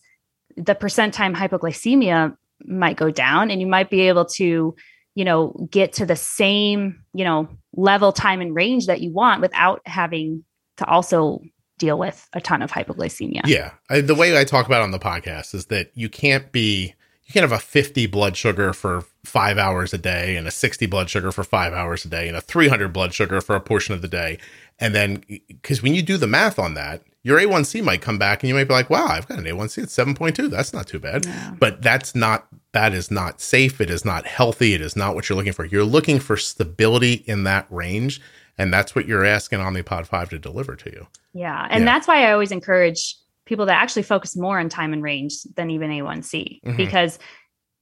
the 0.57 0.75
percent 0.75 1.13
time 1.13 1.33
hypoglycemia 1.33 2.35
might 2.65 2.97
go 2.97 3.09
down 3.09 3.49
and 3.49 3.61
you 3.61 3.67
might 3.67 3.89
be 3.89 4.01
able 4.01 4.25
to 4.25 4.75
you 5.15 5.25
know 5.25 5.67
get 5.71 5.93
to 5.93 6.05
the 6.05 6.15
same 6.15 7.03
you 7.13 7.23
know 7.23 7.49
level 7.73 8.11
time 8.11 8.39
and 8.39 8.55
range 8.55 8.85
that 8.85 9.01
you 9.01 9.11
want 9.11 9.41
without 9.41 9.81
having 9.85 10.43
to 10.77 10.85
also 10.85 11.41
deal 11.81 11.97
with 11.97 12.29
a 12.33 12.39
ton 12.39 12.61
of 12.61 12.71
hypoglycemia 12.71 13.41
yeah 13.45 13.71
I, 13.89 14.01
the 14.01 14.15
way 14.15 14.37
i 14.37 14.43
talk 14.43 14.65
about 14.65 14.81
on 14.81 14.91
the 14.91 14.99
podcast 14.99 15.53
is 15.53 15.65
that 15.65 15.91
you 15.95 16.07
can't 16.07 16.51
be 16.51 16.93
you 17.25 17.33
can't 17.33 17.49
have 17.49 17.57
a 17.57 17.63
50 17.63 18.07
blood 18.07 18.37
sugar 18.37 18.73
for 18.73 19.05
five 19.23 19.57
hours 19.57 19.93
a 19.93 19.97
day 19.97 20.35
and 20.35 20.47
a 20.47 20.51
60 20.51 20.85
blood 20.85 21.09
sugar 21.09 21.31
for 21.31 21.43
five 21.43 21.73
hours 21.73 22.05
a 22.05 22.09
day 22.09 22.27
and 22.27 22.37
a 22.37 22.41
300 22.41 22.93
blood 22.93 23.13
sugar 23.13 23.41
for 23.41 23.55
a 23.55 23.61
portion 23.61 23.93
of 23.93 24.01
the 24.01 24.07
day 24.07 24.37
and 24.79 24.95
then 24.95 25.23
because 25.47 25.81
when 25.83 25.93
you 25.93 26.01
do 26.01 26.17
the 26.17 26.27
math 26.27 26.57
on 26.59 26.73
that 26.75 27.03
your 27.23 27.39
A1C 27.39 27.83
might 27.83 28.01
come 28.01 28.17
back 28.17 28.41
and 28.41 28.49
you 28.49 28.55
might 28.55 28.67
be 28.67 28.73
like, 28.73 28.89
wow, 28.89 29.05
I've 29.05 29.27
got 29.27 29.37
an 29.37 29.45
A1C 29.45 29.83
at 29.83 29.89
7.2. 29.89 30.49
That's 30.49 30.73
not 30.73 30.87
too 30.87 30.99
bad. 30.99 31.25
Yeah. 31.25 31.53
But 31.59 31.81
that's 31.81 32.15
not, 32.15 32.47
that 32.71 32.93
is 32.93 33.11
not 33.11 33.41
safe. 33.41 33.79
It 33.79 33.91
is 33.91 34.03
not 34.03 34.25
healthy. 34.25 34.73
It 34.73 34.81
is 34.81 34.95
not 34.95 35.13
what 35.13 35.29
you're 35.29 35.35
looking 35.35 35.53
for. 35.53 35.65
You're 35.65 35.83
looking 35.83 36.19
for 36.19 36.35
stability 36.35 37.23
in 37.27 37.43
that 37.43 37.67
range. 37.69 38.21
And 38.57 38.73
that's 38.73 38.95
what 38.95 39.07
you're 39.07 39.25
asking 39.25 39.59
Omnipod 39.59 40.05
5 40.05 40.29
to 40.29 40.39
deliver 40.39 40.75
to 40.75 40.91
you. 40.91 41.07
Yeah. 41.33 41.67
And 41.69 41.83
yeah. 41.83 41.93
that's 41.93 42.07
why 42.07 42.27
I 42.27 42.31
always 42.31 42.51
encourage 42.51 43.15
people 43.45 43.65
to 43.65 43.73
actually 43.73 44.03
focus 44.03 44.37
more 44.37 44.59
on 44.59 44.69
time 44.69 44.93
and 44.93 45.03
range 45.03 45.43
than 45.55 45.69
even 45.69 45.89
A1C 45.89 46.61
mm-hmm. 46.61 46.77
because 46.77 47.19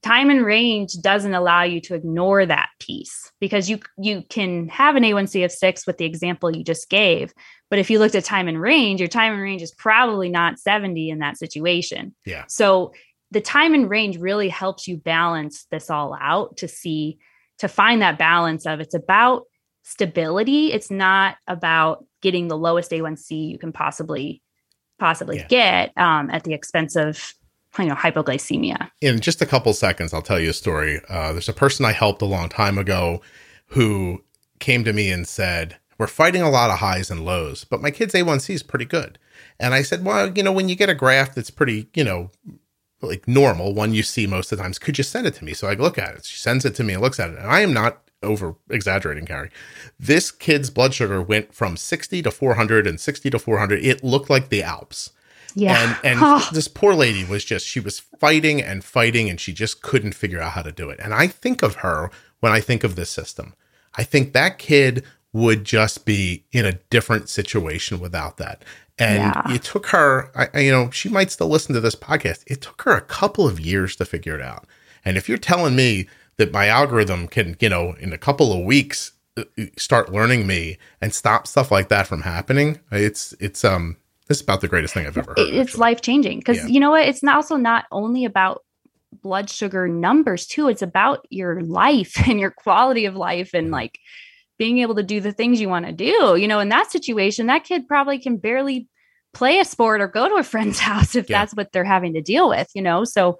time 0.01 0.29
and 0.29 0.45
range 0.45 0.93
doesn't 1.01 1.33
allow 1.33 1.63
you 1.63 1.81
to 1.81 1.95
ignore 1.95 2.45
that 2.45 2.69
piece 2.79 3.31
because 3.39 3.69
you 3.69 3.79
you 3.97 4.23
can 4.29 4.67
have 4.69 4.95
an 4.95 5.03
A1C 5.03 5.43
of 5.43 5.51
6 5.51 5.85
with 5.85 5.97
the 5.97 6.05
example 6.05 6.55
you 6.55 6.63
just 6.63 6.89
gave 6.89 7.33
but 7.69 7.79
if 7.79 7.89
you 7.89 7.99
looked 7.99 8.15
at 8.15 8.23
time 8.23 8.47
and 8.47 8.61
range 8.61 9.01
your 9.01 9.09
time 9.09 9.33
and 9.33 9.41
range 9.41 9.61
is 9.61 9.73
probably 9.73 10.29
not 10.29 10.57
70 10.57 11.09
in 11.09 11.19
that 11.19 11.37
situation 11.37 12.15
yeah 12.25 12.45
so 12.47 12.93
the 13.31 13.41
time 13.41 13.73
and 13.73 13.89
range 13.89 14.17
really 14.17 14.49
helps 14.49 14.87
you 14.87 14.97
balance 14.97 15.65
this 15.69 15.89
all 15.89 16.17
out 16.19 16.57
to 16.57 16.67
see 16.67 17.19
to 17.59 17.67
find 17.67 18.01
that 18.01 18.17
balance 18.17 18.65
of 18.65 18.79
it's 18.79 18.95
about 18.95 19.43
stability. 19.89 20.71
It's 20.71 20.91
not 20.91 21.37
about 21.47 22.05
getting 22.21 22.47
the 22.47 22.57
lowest 22.57 22.91
A1C 22.91 23.49
you 23.49 23.57
can 23.57 23.71
possibly 23.71 24.41
possibly 24.99 25.37
yeah. 25.37 25.47
get 25.47 25.97
um, 25.97 26.29
at 26.29 26.43
the 26.43 26.53
expense 26.53 26.95
of 26.95 27.33
you 27.79 27.85
know 27.85 27.95
hypoglycemia. 27.95 28.91
In 29.01 29.19
just 29.19 29.41
a 29.41 29.45
couple 29.45 29.73
seconds 29.73 30.13
i'll 30.13 30.21
tell 30.21 30.39
you 30.39 30.51
a 30.51 30.53
story. 30.53 31.01
Uh, 31.09 31.31
there's 31.33 31.49
a 31.49 31.53
person 31.53 31.85
i 31.85 31.91
helped 31.91 32.21
a 32.21 32.25
long 32.25 32.49
time 32.49 32.77
ago 32.77 33.21
who 33.67 34.23
came 34.59 34.83
to 34.83 34.93
me 34.93 35.11
and 35.11 35.27
said 35.27 35.77
we're 35.97 36.07
fighting 36.07 36.41
a 36.41 36.49
lot 36.49 36.69
of 36.69 36.79
highs 36.79 37.09
and 37.09 37.25
lows 37.25 37.63
but 37.63 37.81
my 37.81 37.91
kid's 37.91 38.13
a1c 38.13 38.53
is 38.53 38.63
pretty 38.63 38.85
good. 38.85 39.17
And 39.59 39.73
i 39.73 39.81
said 39.81 40.03
well 40.03 40.31
you 40.35 40.43
know 40.43 40.51
when 40.51 40.69
you 40.69 40.75
get 40.75 40.89
a 40.89 40.95
graph 40.95 41.33
that's 41.33 41.51
pretty 41.51 41.89
you 41.95 42.03
know 42.03 42.29
like 43.01 43.27
normal 43.27 43.73
one 43.73 43.93
you 43.93 44.03
see 44.03 44.27
most 44.27 44.51
of 44.51 44.57
the 44.57 44.63
times 44.63 44.77
could 44.77 44.97
you 44.97 45.03
send 45.03 45.25
it 45.25 45.35
to 45.35 45.45
me 45.45 45.53
so 45.53 45.67
i 45.67 45.73
look 45.73 45.97
at 45.97 46.15
it? 46.15 46.25
She 46.25 46.37
sends 46.37 46.65
it 46.65 46.75
to 46.75 46.83
me 46.83 46.93
and 46.93 47.01
looks 47.01 47.19
at 47.19 47.31
it 47.31 47.39
and 47.39 47.47
i 47.47 47.61
am 47.61 47.73
not 47.73 48.08
over 48.21 48.55
exaggerating, 48.69 49.25
Carrie. 49.25 49.49
This 49.99 50.31
kid's 50.31 50.69
blood 50.69 50.93
sugar 50.93 51.21
went 51.21 51.53
from 51.53 51.77
60 51.77 52.21
to 52.23 52.31
400 52.31 52.85
and 52.87 52.99
60 52.99 53.29
to 53.29 53.39
400. 53.39 53.83
It 53.83 54.03
looked 54.03 54.29
like 54.29 54.49
the 54.49 54.63
Alps. 54.63 55.11
Yeah. 55.55 55.81
And 55.81 55.97
and 56.03 56.19
oh. 56.23 56.47
this 56.53 56.67
poor 56.67 56.93
lady 56.93 57.23
was 57.23 57.43
just 57.43 57.65
she 57.65 57.79
was 57.79 57.99
fighting 57.99 58.61
and 58.61 58.83
fighting 58.83 59.29
and 59.29 59.39
she 59.39 59.53
just 59.53 59.81
couldn't 59.81 60.13
figure 60.13 60.39
out 60.41 60.51
how 60.53 60.61
to 60.61 60.71
do 60.71 60.89
it. 60.89 60.99
And 61.01 61.13
I 61.13 61.27
think 61.27 61.63
of 61.63 61.75
her 61.75 62.11
when 62.39 62.51
I 62.51 62.59
think 62.59 62.83
of 62.83 62.95
this 62.95 63.09
system. 63.09 63.53
I 63.95 64.03
think 64.03 64.33
that 64.33 64.59
kid 64.59 65.03
would 65.33 65.63
just 65.63 66.05
be 66.05 66.43
in 66.51 66.65
a 66.65 66.73
different 66.89 67.29
situation 67.29 67.99
without 67.99 68.37
that. 68.37 68.63
And 68.97 69.19
Yeah. 69.35 69.53
it 69.55 69.63
took 69.63 69.87
her, 69.87 70.29
I, 70.35 70.49
I- 70.53 70.59
you 70.61 70.71
know, 70.71 70.89
she 70.91 71.09
might 71.09 71.31
still 71.31 71.47
listen 71.49 71.73
to 71.75 71.81
this 71.81 71.95
podcast. 71.95 72.43
It 72.47 72.61
took 72.61 72.81
her 72.83 72.91
a 72.93 73.01
couple 73.01 73.47
of 73.47 73.59
years 73.59 73.95
to 73.97 74.05
figure 74.05 74.35
it 74.35 74.41
out. 74.41 74.65
And 75.05 75.17
if 75.17 75.29
you're 75.29 75.37
telling 75.37 75.75
me 75.75 76.07
that 76.39 76.51
my 76.51 76.67
algorithm 76.67 77.27
can, 77.27 77.55
you 77.59 77.69
know, 77.69 77.93
in 77.99 78.11
a 78.13 78.17
couple 78.17 78.51
of 78.51 78.65
weeks 78.65 79.11
uh, 79.37 79.43
start 79.77 80.11
learning 80.11 80.47
me 80.47 80.77
and 81.01 81.13
stop 81.13 81.45
stuff 81.45 81.71
like 81.71 81.89
that 81.89 82.07
from 82.07 82.21
happening, 82.23 82.79
it's 82.91 83.33
it's 83.39 83.63
um 83.63 83.97
it's 84.29 84.41
about 84.41 84.61
the 84.61 84.67
greatest 84.67 84.93
thing 84.95 85.05
I've 85.05 85.17
ever 85.17 85.35
heard. 85.37 85.53
It's 85.53 85.77
life 85.77 86.01
changing 86.01 86.39
because 86.39 86.57
Yeah. 86.57 86.67
you 86.67 86.79
know 86.79 86.91
what 86.91 87.07
it's 87.07 87.21
not 87.21 87.35
also 87.35 87.55
not 87.57 87.85
only 87.91 88.25
about 88.25 88.63
blood 89.23 89.49
sugar 89.49 89.87
numbers 89.87 90.45
too 90.45 90.67
it's 90.69 90.83
about 90.83 91.25
your 91.31 91.61
life 91.61 92.13
and 92.29 92.39
your 92.39 92.51
quality 92.51 93.05
of 93.05 93.15
life 93.15 93.55
and 93.55 93.71
like 93.71 93.97
being 94.59 94.77
able 94.79 94.93
to 94.95 95.03
do 95.03 95.19
the 95.19 95.31
things 95.31 95.59
you 95.59 95.67
want 95.67 95.87
to 95.87 95.91
do 95.91 96.35
you 96.37 96.47
know 96.47 96.59
in 96.59 96.69
that 96.69 96.91
situation 96.91 97.47
that 97.47 97.63
kid 97.63 97.87
probably 97.87 98.19
can 98.19 98.37
barely 98.37 98.87
play 99.33 99.59
a 99.59 99.65
sport 99.65 99.99
or 99.99 100.07
go 100.07 100.29
to 100.29 100.35
a 100.35 100.43
friend's 100.43 100.79
house 100.89 101.15
if 101.15 101.27
Yeah. 101.27 101.39
that's 101.39 101.55
what 101.55 101.71
they're 101.71 101.83
having 101.83 102.13
to 102.13 102.21
deal 102.21 102.47
with 102.49 102.69
you 102.75 102.83
know 102.83 103.03
so 103.03 103.39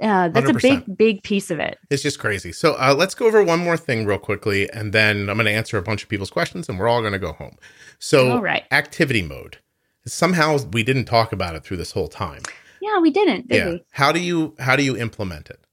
uh, 0.00 0.28
that's 0.28 0.50
a 0.50 0.52
100%. 0.52 0.60
big 0.60 0.96
big 0.96 1.22
piece 1.22 1.50
of 1.50 1.60
it 1.60 1.78
It's 1.90 2.02
just 2.02 2.18
crazy. 2.18 2.52
So 2.52 2.74
uh, 2.74 2.94
let's 2.96 3.14
go 3.14 3.26
over 3.26 3.42
one 3.42 3.60
more 3.60 3.76
thing 3.76 4.06
real 4.06 4.18
quickly, 4.18 4.68
and 4.70 4.92
then 4.92 5.28
I'm 5.28 5.36
going 5.36 5.46
to 5.46 5.52
answer 5.52 5.78
a 5.78 5.82
bunch 5.82 6.02
of 6.02 6.08
people's 6.08 6.30
questions, 6.30 6.68
and 6.68 6.78
we're 6.78 6.88
all 6.88 7.00
going 7.00 7.12
to 7.12 7.18
go 7.18 7.32
home. 7.32 7.56
So, 7.98 8.32
All 8.32 8.42
right. 8.42 8.64
activity 8.72 9.22
mode. 9.22 9.58
Somehow 10.06 10.58
we 10.72 10.82
didn't 10.82 11.06
talk 11.06 11.32
about 11.32 11.54
it 11.54 11.64
through 11.64 11.78
this 11.78 11.92
whole 11.92 12.08
time. 12.08 12.42
yeah 12.82 12.98
we 12.98 13.10
didn't 13.10 13.48
did 13.48 13.56
yeah. 13.56 13.70
we 13.70 13.84
How 13.92 14.12
do 14.12 14.20
you 14.20 14.54
how 14.58 14.76
do 14.76 14.82
you 14.82 14.96
implement 14.96 15.48
it? 15.48 15.64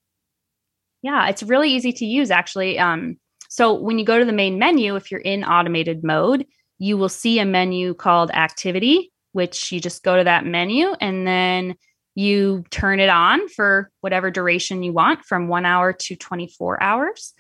Yeah, 1.02 1.28
it's 1.28 1.44
really 1.44 1.72
easy 1.72 1.92
to 1.94 2.06
use 2.06 2.32
actually. 2.32 2.78
Um, 2.78 3.18
so 3.50 3.74
when 3.74 4.00
you 4.00 4.06
go 4.06 4.18
to 4.20 4.26
the 4.26 4.32
main 4.32 4.60
menu, 4.60 4.96
if 4.96 5.12
you're 5.12 5.20
in 5.20 5.44
automated 5.44 6.04
mode, 6.04 6.46
you 6.78 6.98
will 6.98 7.10
see 7.10 7.40
a 7.40 7.46
menu 7.46 7.94
called 7.94 8.32
activity, 8.32 9.12
which 9.34 9.72
you 9.72 9.82
just 9.82 10.04
go 10.04 10.16
to 10.16 10.24
that 10.24 10.46
menu 10.46 10.94
and 11.02 11.28
then 11.28 11.76
you 12.16 12.64
turn 12.72 13.00
it 13.00 13.10
on 13.10 13.48
for 13.50 13.90
whatever 14.02 14.30
duration 14.32 14.84
you 14.84 14.92
want 14.94 15.24
from 15.26 15.48
one 15.48 15.66
hour 15.66 15.94
to 15.94 16.16
24 16.16 16.82
hours. 16.84 17.34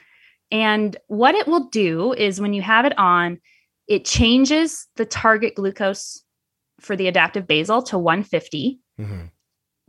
And 0.49 0.95
what 1.07 1.35
it 1.35 1.47
will 1.47 1.69
do 1.69 2.13
is 2.13 2.39
when 2.41 2.53
you 2.53 2.61
have 2.61 2.85
it 2.85 2.97
on, 2.97 3.39
it 3.87 4.05
changes 4.05 4.87
the 4.95 5.05
target 5.05 5.55
glucose 5.55 6.23
for 6.79 6.95
the 6.95 7.07
adaptive 7.07 7.47
basal 7.47 7.81
to 7.83 7.97
150 7.97 8.79
Mhm. 8.99 9.29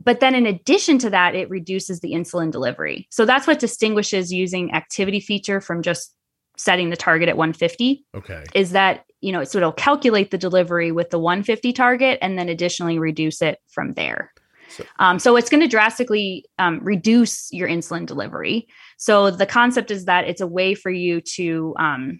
but 0.03 0.19
then 0.19 0.35
in 0.35 0.45
addition 0.45 0.97
to 0.99 1.09
that 1.09 1.33
it 1.33 1.49
reduces 1.49 1.99
the 2.01 2.11
insulin 2.11 2.51
delivery 2.51 3.07
so 3.09 3.25
that's 3.25 3.47
what 3.47 3.59
distinguishes 3.59 4.31
using 4.31 4.73
activity 4.73 5.19
feature 5.19 5.59
from 5.59 5.81
just 5.81 6.13
setting 6.57 6.89
the 6.89 6.97
target 6.97 7.29
at 7.29 7.37
150 7.37 8.05
Okay. 8.15 8.43
is 8.53 8.71
that 8.71 9.05
you 9.21 9.31
know 9.31 9.43
so 9.43 9.57
it'll 9.57 9.71
calculate 9.71 10.29
the 10.29 10.37
delivery 10.37 10.91
with 10.91 11.09
the 11.09 11.19
150 11.19 11.73
target 11.73 12.19
and 12.21 12.37
then 12.37 12.47
additionally 12.49 12.99
reduce 12.99 13.41
it 13.41 13.59
from 13.67 13.93
there 13.93 14.31
So- 14.77 14.85
um, 14.99 15.19
so 15.19 15.35
it's 15.35 15.49
going 15.49 15.61
to 15.61 15.67
drastically 15.67 16.45
um, 16.59 16.79
reduce 16.83 17.51
your 17.51 17.67
insulin 17.67 18.05
delivery 18.05 18.67
so 18.97 19.31
the 19.31 19.45
concept 19.45 19.91
is 19.91 20.05
that 20.05 20.25
it's 20.25 20.41
a 20.41 20.47
way 20.47 20.73
for 20.75 20.89
you 20.89 21.21
to 21.35 21.75
um, 21.79 22.19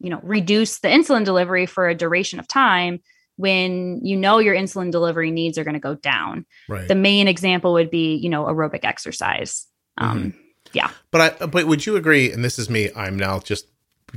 you 0.00 0.10
know 0.10 0.20
reduce 0.22 0.80
the 0.80 0.88
insulin 0.88 1.24
delivery 1.24 1.66
for 1.66 1.88
a 1.88 1.94
duration 1.94 2.38
of 2.38 2.48
time 2.48 3.00
when 3.36 4.00
you 4.04 4.16
know 4.16 4.38
your 4.38 4.54
insulin 4.54 4.90
delivery 4.90 5.30
needs 5.30 5.56
are 5.58 5.64
going 5.64 5.74
to 5.74 5.80
go 5.80 5.94
down 5.94 6.44
Right. 6.68 6.86
the 6.88 6.94
main 6.94 7.28
example 7.28 7.72
would 7.74 7.90
be 7.90 8.14
you 8.16 8.28
know 8.28 8.44
aerobic 8.44 8.84
exercise 8.84 9.66
um 9.98 10.34
yeah. 10.72 10.90
But 11.10 11.42
I 11.42 11.46
but 11.46 11.66
would 11.66 11.84
you 11.84 11.96
agree? 11.96 12.32
And 12.32 12.44
this 12.44 12.58
is 12.58 12.70
me. 12.70 12.88
I'm 12.96 13.18
now 13.18 13.40
just 13.40 13.66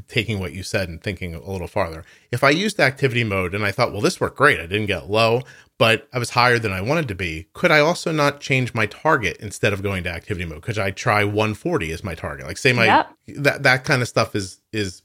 taking 0.08 0.40
what 0.40 0.54
you 0.54 0.64
said 0.64 0.90
and 0.90 1.02
thinking 1.02 1.34
a 1.36 1.52
little 1.52 1.68
farther. 1.68 2.04
If 2.32 2.44
I 2.44 2.50
used 2.50 2.80
activity 2.80 3.24
mode 3.24 3.54
and 3.56 3.66
I 3.66 3.72
thought, 3.72 3.92
well, 3.92 4.02
this 4.02 4.20
worked 4.20 4.38
great. 4.38 4.60
I 4.60 4.66
didn't 4.66 4.88
get 4.88 5.10
low, 5.10 5.42
but 5.78 6.08
I 6.14 6.20
was 6.20 6.32
higher 6.32 6.60
than 6.60 6.72
I 6.72 6.82
wanted 6.82 7.08
to 7.10 7.16
be. 7.16 7.48
Could 7.54 7.72
I 7.72 7.80
also 7.80 8.12
not 8.12 8.40
change 8.42 8.74
my 8.74 8.86
target 8.86 9.38
instead 9.40 9.74
of 9.74 9.84
going 9.84 10.04
to 10.04 10.10
activity 10.10 10.46
mode? 10.46 10.62
Could 10.62 10.78
I 10.80 10.92
try 10.92 11.24
140 11.24 11.92
as 11.92 12.04
my 12.04 12.16
target? 12.16 12.46
Like 12.48 12.58
say 12.58 12.74
my 12.74 12.86
Yep. 12.86 13.10
that 13.38 13.64
that 13.64 13.84
kind 13.86 14.02
of 14.02 14.08
stuff 14.08 14.36
is 14.36 14.60
is 14.74 15.02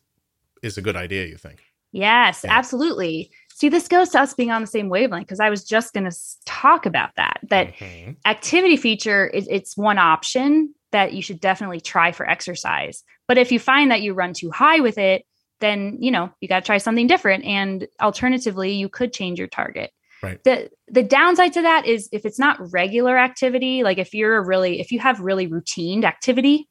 is 0.63 0.77
a 0.79 0.83
good 0.83 0.97
idea. 0.97 1.27
You 1.27 1.37
think? 1.37 1.61
yes 1.93 2.43
Yeah. 2.45 2.57
absolutely 2.57 3.33
see 3.53 3.69
this 3.69 3.89
goes 3.89 4.11
to 4.11 4.21
us 4.21 4.33
being 4.33 4.53
on 4.53 4.61
the 4.61 4.67
same 4.69 4.89
wavelength 4.89 5.27
because 5.27 5.41
i 5.41 5.51
was 5.51 5.65
just 5.65 5.93
going 5.93 6.09
to 6.09 6.17
talk 6.47 6.87
about 6.87 7.11
that 7.17 7.41
that 7.49 7.75
Mhm. 7.75 8.15
activity 8.27 8.77
feature 8.77 9.27
is 9.27 9.49
it's 9.51 9.77
one 9.77 9.99
option 9.99 10.73
that 10.93 11.15
you 11.15 11.21
should 11.21 11.41
definitely 11.41 11.81
try 11.81 12.13
for 12.13 12.31
exercise 12.31 13.03
but 13.31 13.39
if 13.39 13.53
you 13.53 13.61
find 13.61 13.93
that 13.93 14.03
you 14.03 14.13
run 14.13 14.35
too 14.35 14.51
high 14.51 14.81
with 14.81 14.99
it 14.99 15.25
then 15.61 15.97
you 16.01 16.11
know 16.11 16.31
you 16.41 16.49
got 16.49 16.61
to 16.61 16.67
try 16.67 16.79
something 16.79 17.07
different. 17.07 17.45
And 17.45 17.87
alternatively 18.01 18.73
you 18.73 18.89
could 18.89 19.13
change 19.13 19.39
your 19.39 19.49
target. 19.49 19.93
Right. 20.23 20.43
the 20.45 20.69
the 20.89 21.03
downside 21.03 21.55
to 21.55 21.63
that 21.63 21.87
is 21.87 22.09
if 22.13 22.27
it's 22.27 22.39
not 22.39 22.73
regular 22.75 23.17
activity 23.17 23.83
like 23.83 23.97
if 23.97 24.13
you're 24.13 24.37
a 24.37 24.45
really 24.45 24.79
if 24.79 24.93
you 24.93 24.99
have 24.99 25.21
really 25.21 25.49
routined 25.49 26.05
activity 26.05 26.69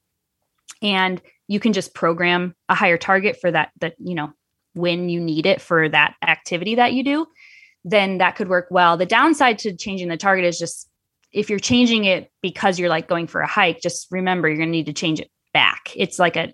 and 0.84 1.19
you 1.48 1.60
can 1.60 1.74
just 1.74 1.95
program 1.95 2.54
a 2.67 2.76
higher 2.76 2.98
target 2.98 3.38
for 3.41 3.50
that 3.50 3.72
that 3.80 3.95
you 3.98 4.13
know 4.13 4.32
when 4.74 5.10
you 5.10 5.19
need 5.19 5.48
it 5.48 5.62
for 5.62 5.89
that 5.89 6.13
activity 6.22 6.76
that 6.76 6.93
you 6.93 7.04
do 7.04 7.26
then 7.86 8.17
that 8.19 8.36
could 8.36 8.50
work 8.50 8.67
well. 8.69 8.98
The 8.98 9.06
downside 9.06 9.58
to 9.60 9.76
changing 9.76 10.10
the 10.10 10.17
target 10.17 10.45
is 10.45 10.60
just 10.60 10.89
if 11.32 11.50
you're 11.50 11.58
changing 11.58 12.06
it 12.06 12.30
because 12.41 12.78
you're 12.78 12.89
like 12.89 13.08
going 13.08 13.28
for 13.28 13.41
a 13.41 13.48
hike 13.48 13.82
just 13.82 14.08
remember 14.12 14.48
you're 14.48 14.58
going 14.58 14.69
to 14.69 14.72
need 14.72 14.86
to 14.88 14.93
change 14.93 15.19
it 15.19 15.32
back 15.53 15.91
it's 15.95 16.19
like 16.19 16.35
a 16.35 16.53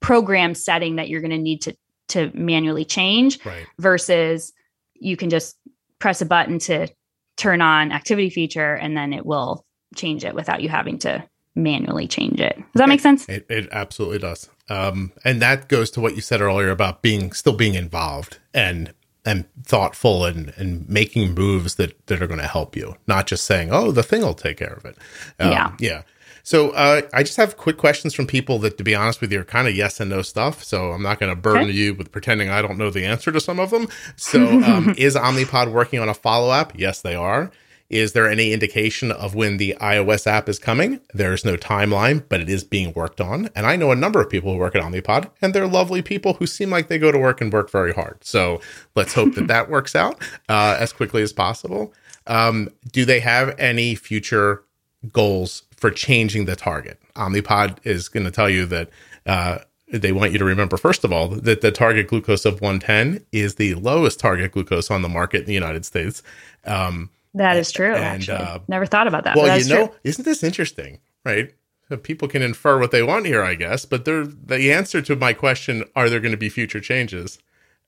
program 0.00 0.54
setting 0.54 0.96
that 0.96 1.08
you're 1.08 1.20
going 1.20 1.30
to 1.30 1.38
need 1.38 1.62
to 1.62 1.74
to 2.08 2.30
manually 2.34 2.84
change 2.84 3.38
Right. 3.44 3.66
versus 3.78 4.52
you 4.94 5.16
can 5.16 5.30
just 5.30 5.56
press 5.98 6.20
a 6.20 6.26
button 6.26 6.58
to 6.60 6.88
turn 7.36 7.60
on 7.62 7.90
activity 7.92 8.30
feature 8.30 8.74
and 8.74 8.96
then 8.96 9.12
it 9.12 9.24
will 9.24 9.64
change 9.96 10.24
it 10.24 10.34
without 10.34 10.62
you 10.62 10.68
having 10.68 10.98
to 10.98 11.24
manually 11.56 12.06
change 12.08 12.40
it. 12.40 12.56
Does 12.56 12.64
that 12.80 12.88
make 12.88 13.00
sense? 13.00 13.28
It, 13.28 13.46
it 13.48 13.68
absolutely 13.72 14.18
does. 14.18 14.50
Um, 14.68 15.12
and 15.24 15.40
that 15.40 15.68
goes 15.68 15.90
to 15.92 16.00
what 16.00 16.14
you 16.16 16.20
said 16.20 16.40
earlier 16.40 16.70
about 16.70 17.00
being 17.00 17.32
still 17.32 17.54
being 17.56 17.74
involved 17.74 18.38
and 18.52 18.92
and 19.24 19.46
thoughtful 19.64 20.26
and 20.26 20.52
and 20.56 20.86
making 20.88 21.34
moves 21.34 21.76
that 21.76 22.06
that 22.08 22.20
are 22.20 22.26
going 22.26 22.40
to 22.40 22.46
help 22.46 22.76
you, 22.76 22.96
not 23.06 23.26
just 23.26 23.44
saying, 23.44 23.70
"Oh, 23.72 23.90
the 23.90 24.02
thing 24.02 24.20
will 24.20 24.34
take 24.34 24.58
care 24.58 24.74
of 24.74 24.84
it." 24.84 24.96
Um, 25.38 25.50
Yeah. 25.50 25.72
yeah. 25.80 26.02
So 26.44 26.70
uh, 26.70 27.00
I 27.12 27.22
just 27.22 27.38
have 27.38 27.56
quick 27.56 27.78
questions 27.78 28.14
from 28.14 28.26
people 28.26 28.58
that, 28.60 28.76
to 28.78 28.84
be 28.84 28.94
honest 28.94 29.20
with 29.20 29.32
you, 29.32 29.40
are 29.40 29.44
kind 29.44 29.66
of 29.66 29.74
yes 29.74 29.98
and 29.98 30.10
no 30.10 30.20
stuff. 30.22 30.62
So 30.62 30.92
I'm 30.92 31.02
not 31.02 31.18
going 31.18 31.34
to 31.34 31.36
burden 31.40 31.64
Okay. 31.64 31.72
you 31.72 31.94
with 31.94 32.12
pretending 32.12 32.50
I 32.50 32.60
don't 32.62 32.76
know 32.78 32.90
the 32.90 33.04
answer 33.06 33.32
to 33.32 33.40
some 33.40 33.58
of 33.58 33.70
them. 33.70 33.88
So 34.16 34.62
um, 34.62 34.94
is 34.98 35.16
Omnipod 35.16 35.72
working 35.72 35.98
on 36.00 36.08
a 36.08 36.14
follow 36.14 36.50
up? 36.50 36.72
Yes, 36.76 37.00
they 37.00 37.14
are. 37.14 37.50
Is 37.90 38.12
there 38.12 38.28
any 38.28 38.52
indication 38.52 39.10
of 39.12 39.34
when 39.34 39.56
the 39.56 39.76
iOS 39.80 40.26
app 40.26 40.48
is 40.48 40.58
coming? 40.58 41.00
There's 41.12 41.44
no 41.44 41.56
timeline, 41.56 42.24
but 42.28 42.40
it 42.40 42.48
is 42.48 42.64
being 42.64 42.92
worked 42.94 43.20
on. 43.20 43.50
And 43.54 43.66
I 43.66 43.76
know 43.76 43.90
a 43.90 43.96
number 43.96 44.20
of 44.20 44.28
people 44.30 44.52
who 44.52 44.58
work 44.58 44.74
at 44.74 44.82
Omnipod, 44.82 45.30
and 45.40 45.54
they're 45.54 45.66
lovely 45.66 46.02
people 46.02 46.34
who 46.34 46.46
seem 46.46 46.70
like 46.70 46.88
they 46.88 46.98
go 46.98 47.12
to 47.12 47.18
work 47.18 47.40
and 47.40 47.52
work 47.52 47.70
very 47.70 47.92
hard. 47.92 48.24
So 48.24 48.60
let's 48.96 49.14
hope 49.14 49.34
that 49.34 49.46
that 49.48 49.70
works 49.70 49.94
out 49.94 50.20
uh, 50.48 50.76
as 50.78 50.92
quickly 50.92 51.22
as 51.22 51.32
possible. 51.32 51.92
Um, 52.26 52.68
do 52.90 53.04
they 53.04 53.20
have 53.20 53.54
any 53.58 53.94
future 53.94 54.64
goals 55.12 55.62
for 55.76 55.90
changing 55.90 56.44
the 56.44 56.56
target? 56.56 56.98
Omnipod 57.16 57.78
is 57.84 58.08
going 58.08 58.24
to 58.24 58.30
tell 58.30 58.50
you 58.50 58.66
that. 58.66 58.90
Uh, 59.26 59.58
they 59.92 60.12
want 60.12 60.32
you 60.32 60.38
to 60.38 60.44
remember, 60.44 60.76
first 60.76 61.04
of 61.04 61.12
all, 61.12 61.28
that 61.28 61.60
the 61.60 61.70
target 61.70 62.08
glucose 62.08 62.44
of 62.44 62.60
110 62.60 63.24
is 63.32 63.56
the 63.56 63.74
lowest 63.74 64.18
target 64.18 64.50
glucose 64.50 64.90
on 64.90 65.02
the 65.02 65.08
market 65.08 65.42
in 65.42 65.46
the 65.46 65.54
United 65.54 65.84
States. 65.84 66.22
Um, 66.64 67.10
That 67.34 67.56
is 67.56 67.70
true. 67.70 67.94
And, 67.94 68.02
actually, 68.02 68.38
uh, 68.38 68.58
never 68.66 68.86
thought 68.86 69.06
about 69.06 69.24
that. 69.24 69.36
well, 69.36 69.56
you 69.58 69.68
know, 69.68 69.86
true. 69.88 69.96
isn't 70.02 70.24
this 70.24 70.42
interesting, 70.42 70.98
right? 71.24 71.54
So 71.88 71.96
people 71.96 72.28
can 72.28 72.42
infer 72.42 72.78
what 72.78 72.90
they 72.90 73.02
want 73.02 73.26
here, 73.26 73.42
I 73.42 73.54
guess. 73.54 73.84
But 73.84 74.04
they're, 74.04 74.26
the 74.26 74.72
answer 74.72 75.02
to 75.02 75.16
my 75.16 75.32
question, 75.32 75.84
are 75.94 76.08
there 76.08 76.20
going 76.20 76.32
to 76.32 76.38
be 76.38 76.48
future 76.48 76.80
changes, 76.80 77.38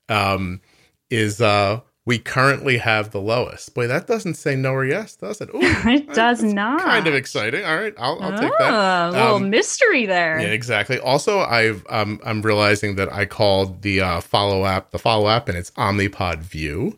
um, 0.07 0.61
is 1.09 1.41
uh, 1.41 1.81
we 2.07 2.17
currently 2.17 2.77
have 2.77 3.11
the 3.11 3.19
lowest. 3.19 3.73
Boy, 3.73 3.85
that 3.85 4.07
doesn't 4.07 4.35
say 4.35 4.55
no 4.55 4.71
or 4.71 4.85
yes, 4.85 5.17
does 5.17 5.41
it? 5.41 5.49
Ooh, 5.53 5.59
it 5.61 6.13
does 6.13 6.41
not. 6.41 6.79
Kind 6.79 7.05
of 7.05 7.13
exciting. 7.13 7.65
All 7.65 7.75
right, 7.75 7.93
I'll, 7.97 8.17
I'll 8.23 8.39
take 8.39 8.53
Ah, 8.53 8.57
that. 8.59 9.09
A 9.09 9.11
little 9.11 9.35
Um, 9.35 9.49
mystery 9.49 10.05
there. 10.05 10.39
Yeah, 10.39 10.47
exactly. 10.47 10.99
Also, 10.99 11.39
I've 11.41 11.85
um, 11.89 12.21
I'm 12.23 12.41
realizing 12.41 12.95
that 12.95 13.11
I 13.11 13.25
called 13.25 13.81
the 13.81 13.99
uh, 13.99 14.21
follow 14.21 14.65
app 14.65 14.91
the 14.91 14.99
follow 14.99 15.27
app, 15.27 15.49
and 15.49 15.57
it's 15.57 15.69
Omnipod 15.71 16.39
View. 16.39 16.97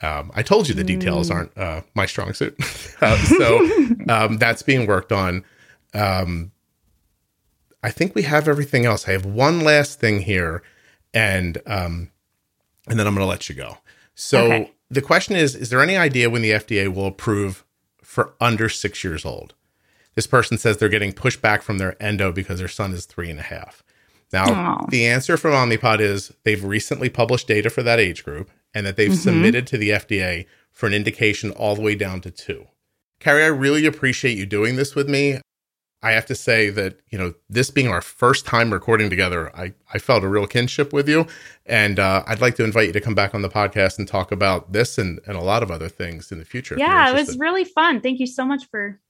Um, 0.00 0.32
I 0.34 0.42
told 0.42 0.68
you 0.68 0.74
the 0.74 0.84
details 0.84 1.30
aren't 1.30 1.56
uh, 1.58 1.82
my 1.94 2.06
strong 2.06 2.32
suit, 2.32 2.56
uh, 3.02 3.16
so 3.24 3.58
um, 4.08 4.38
that's 4.38 4.62
being 4.62 4.86
worked 4.86 5.12
on. 5.12 5.44
Um, 5.92 6.50
I 7.82 7.90
think 7.90 8.14
we 8.14 8.22
have 8.22 8.48
everything 8.48 8.86
else. 8.86 9.06
I 9.06 9.12
have 9.12 9.26
one 9.26 9.60
last 9.60 10.00
thing 10.00 10.22
here, 10.22 10.62
and 11.12 11.58
um, 11.66 12.10
and 12.88 12.98
then 12.98 13.06
I'm 13.06 13.14
going 13.14 13.24
to 13.24 13.28
let 13.28 13.50
you 13.50 13.54
go. 13.54 13.76
So 14.16 14.46
Okay. 14.46 14.72
the 14.90 15.02
question 15.02 15.36
is: 15.36 15.54
Is 15.54 15.70
there 15.70 15.80
any 15.80 15.96
idea 15.96 16.28
when 16.30 16.42
the 16.42 16.50
FDA 16.50 16.92
will 16.92 17.06
approve 17.06 17.64
for 18.02 18.34
under 18.40 18.68
six 18.68 19.04
years 19.04 19.24
old? 19.24 19.54
This 20.16 20.26
person 20.26 20.56
says 20.58 20.78
they're 20.78 20.88
getting 20.88 21.12
pushback 21.12 21.62
from 21.62 21.78
their 21.78 22.02
endo 22.02 22.32
because 22.32 22.58
their 22.58 22.68
son 22.68 22.92
is 22.92 23.04
three 23.04 23.30
and 23.30 23.38
a 23.38 23.42
half. 23.44 23.82
Now, 24.32 24.46
Aw. 24.46 24.86
the 24.88 25.06
answer 25.06 25.36
from 25.36 25.52
Omnipod 25.52 26.00
is 26.00 26.32
they've 26.44 26.64
recently 26.64 27.08
published 27.10 27.46
data 27.46 27.68
for 27.70 27.82
that 27.82 28.00
age 28.00 28.24
group 28.24 28.50
and 28.74 28.84
that 28.86 28.96
they've 28.96 29.10
Mhm. 29.12 29.14
submitted 29.16 29.66
to 29.68 29.78
the 29.78 29.92
FDA 29.92 30.46
for 30.72 30.86
an 30.86 30.94
indication 30.94 31.50
all 31.52 31.76
the 31.76 31.82
way 31.82 31.94
down 31.94 32.20
to 32.22 32.30
two. 32.30 32.66
Carrie, 33.20 33.44
I 33.44 33.48
really 33.48 33.86
appreciate 33.86 34.36
you 34.36 34.46
doing 34.46 34.76
this 34.76 34.94
with 34.94 35.08
me. 35.08 35.40
I 36.06 36.12
have 36.12 36.26
to 36.26 36.36
say 36.36 36.70
that, 36.70 37.00
you 37.10 37.18
know, 37.18 37.34
this 37.50 37.72
being 37.72 37.88
our 37.88 38.00
first 38.00 38.46
time 38.46 38.72
recording 38.72 39.10
together, 39.10 39.50
I, 39.56 39.74
I 39.92 39.98
felt 39.98 40.22
a 40.22 40.28
real 40.28 40.46
kinship 40.46 40.92
with 40.92 41.08
you. 41.08 41.26
And 41.66 41.98
uh, 41.98 42.22
I'd 42.28 42.40
like 42.40 42.54
to 42.56 42.64
invite 42.64 42.86
you 42.86 42.92
to 42.92 43.00
come 43.00 43.16
back 43.16 43.34
on 43.34 43.42
the 43.42 43.48
podcast 43.48 43.98
and 43.98 44.06
talk 44.06 44.30
about 44.30 44.72
this 44.72 44.98
and, 44.98 45.18
and 45.26 45.36
a 45.36 45.40
lot 45.40 45.64
of 45.64 45.70
other 45.72 45.88
things 45.88 46.30
in 46.30 46.38
the 46.38 46.44
future. 46.44 46.76
yeah, 46.78 47.10
it 47.10 47.14
was 47.14 47.36
really 47.38 47.64
fun. 47.64 48.00
Thank 48.00 48.20
you 48.20 48.26
so 48.28 48.44
much 48.44 48.66
for 48.70 49.00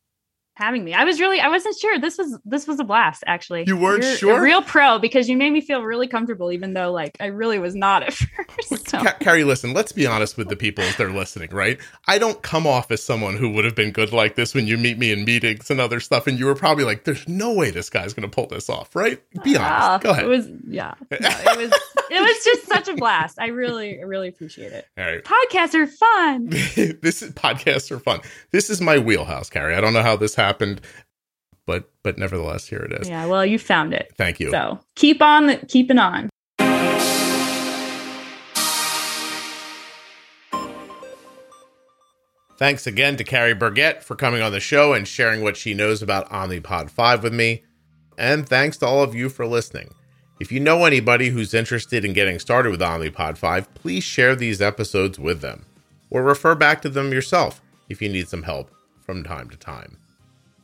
having 0.56 0.84
me. 0.84 0.94
I 0.94 1.04
was 1.04 1.20
really 1.20 1.38
I 1.38 1.48
wasn't 1.48 1.76
sure. 1.78 1.98
This 1.98 2.18
was 2.18 2.38
this 2.44 2.66
was 2.66 2.80
a 2.80 2.84
blast 2.84 3.22
actually. 3.26 3.64
You 3.66 3.76
weren't 3.76 4.02
You're 4.02 4.16
sure? 4.16 4.38
A 4.38 4.42
real 4.42 4.62
pro 4.62 4.98
because 4.98 5.28
you 5.28 5.36
made 5.36 5.52
me 5.52 5.60
feel 5.60 5.82
really 5.82 6.08
comfortable 6.08 6.50
even 6.50 6.74
though 6.74 6.90
like 6.92 7.16
I 7.20 7.26
really 7.26 7.58
was 7.58 7.74
not 7.74 8.02
at 8.02 8.14
first. 8.14 8.88
So. 8.88 9.02
Ca- 9.02 9.16
Carrie, 9.20 9.44
listen, 9.44 9.74
let's 9.74 9.92
be 9.92 10.06
honest 10.06 10.36
with 10.36 10.48
the 10.48 10.56
people 10.56 10.82
as 10.84 10.96
they're 10.96 11.10
listening, 11.10 11.50
right? 11.50 11.78
I 12.08 12.18
don't 12.18 12.42
come 12.42 12.66
off 12.66 12.90
as 12.90 13.02
someone 13.02 13.36
who 13.36 13.50
would 13.50 13.64
have 13.64 13.74
been 13.74 13.90
good 13.90 14.12
like 14.12 14.34
this 14.34 14.54
when 14.54 14.66
you 14.66 14.78
meet 14.78 14.98
me 14.98 15.12
in 15.12 15.24
meetings 15.24 15.70
and 15.70 15.80
other 15.80 16.00
stuff, 16.00 16.26
and 16.26 16.38
you 16.38 16.46
were 16.46 16.54
probably 16.54 16.84
like, 16.84 17.04
there's 17.04 17.26
no 17.28 17.52
way 17.52 17.70
this 17.70 17.90
guy's 17.90 18.14
going 18.14 18.28
to 18.28 18.34
pull 18.34 18.46
this 18.46 18.68
off, 18.68 18.94
right? 18.96 19.20
Be 19.42 19.56
honest. 19.56 20.02
Go 20.02 20.10
ahead. 20.10 20.24
It 20.24 20.28
was 20.28 20.48
yeah. 20.68 20.94
No, 21.10 21.16
it 21.20 21.58
was 21.58 21.72
it 22.10 22.20
was 22.20 22.44
just 22.44 22.66
such 22.66 22.88
a 22.88 22.94
blast. 22.94 23.38
I 23.40 23.48
really 23.48 24.02
really 24.04 24.28
appreciate 24.28 24.72
it. 24.72 24.86
All 24.96 25.04
right. 25.04 25.22
Podcasts 25.22 25.74
are 25.74 25.86
fun. 25.86 26.46
this 27.02 27.22
is 27.22 27.32
podcasts 27.32 27.90
are 27.90 27.98
fun. 27.98 28.20
This 28.52 28.70
is 28.70 28.80
my 28.80 28.98
wheelhouse, 28.98 29.50
Carrie. 29.50 29.74
I 29.74 29.80
don't 29.80 29.92
know 29.92 30.02
how 30.02 30.16
this 30.16 30.34
happened, 30.34 30.45
but 31.66 31.90
but 32.02 32.18
nevertheless, 32.18 32.68
here 32.68 32.78
it 32.80 32.92
is. 33.00 33.08
Yeah, 33.08 33.26
well, 33.26 33.44
you 33.44 33.58
found 33.58 33.92
it. 33.92 34.12
Thank 34.16 34.40
you. 34.40 34.50
So 34.50 34.78
keep 34.94 35.20
on 35.20 35.58
keeping 35.66 35.98
on. 35.98 36.30
Thanks 42.58 42.86
again 42.86 43.16
to 43.16 43.24
Carrie 43.24 43.54
Burgett 43.54 44.02
for 44.02 44.16
coming 44.16 44.40
on 44.40 44.52
the 44.52 44.60
show 44.60 44.94
and 44.94 45.06
sharing 45.06 45.42
what 45.42 45.58
she 45.58 45.74
knows 45.74 46.00
about 46.00 46.30
Omnipod 46.30 46.88
5 46.88 47.22
with 47.22 47.34
me. 47.34 47.64
And 48.16 48.48
thanks 48.48 48.78
to 48.78 48.86
all 48.86 49.02
of 49.02 49.14
you 49.14 49.28
for 49.28 49.46
listening. 49.46 49.92
If 50.40 50.50
you 50.50 50.58
know 50.58 50.86
anybody 50.86 51.28
who's 51.28 51.52
interested 51.52 52.02
in 52.02 52.14
getting 52.14 52.38
started 52.38 52.70
with 52.70 52.80
Omnipod 52.80 53.36
5, 53.36 53.74
please 53.74 54.04
share 54.04 54.34
these 54.34 54.62
episodes 54.62 55.18
with 55.18 55.42
them 55.42 55.66
or 56.08 56.22
refer 56.22 56.54
back 56.54 56.80
to 56.82 56.88
them 56.88 57.12
yourself 57.12 57.60
if 57.90 58.00
you 58.00 58.08
need 58.08 58.28
some 58.28 58.44
help 58.44 58.70
from 59.04 59.22
time 59.22 59.50
to 59.50 59.56
time. 59.58 59.98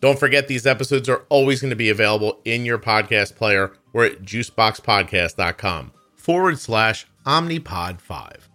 Don't 0.03 0.19
forget 0.19 0.49
these 0.49 0.67
episodes 0.67 1.09
are 1.09 1.25
always 1.29 1.61
going 1.61 1.71
to 1.71 1.77
be 1.77 1.89
available 1.89 2.41
in 2.45 2.67
your 2.67 2.79
podcast 2.79 3.37
player 3.37 3.73
or 3.93 4.05
at 4.05 4.23
juiceboxpodcast.com 4.23 5.93
forward 6.17 6.59
slash 6.59 7.07
Omnipod 7.25 8.01
5. 8.01 8.49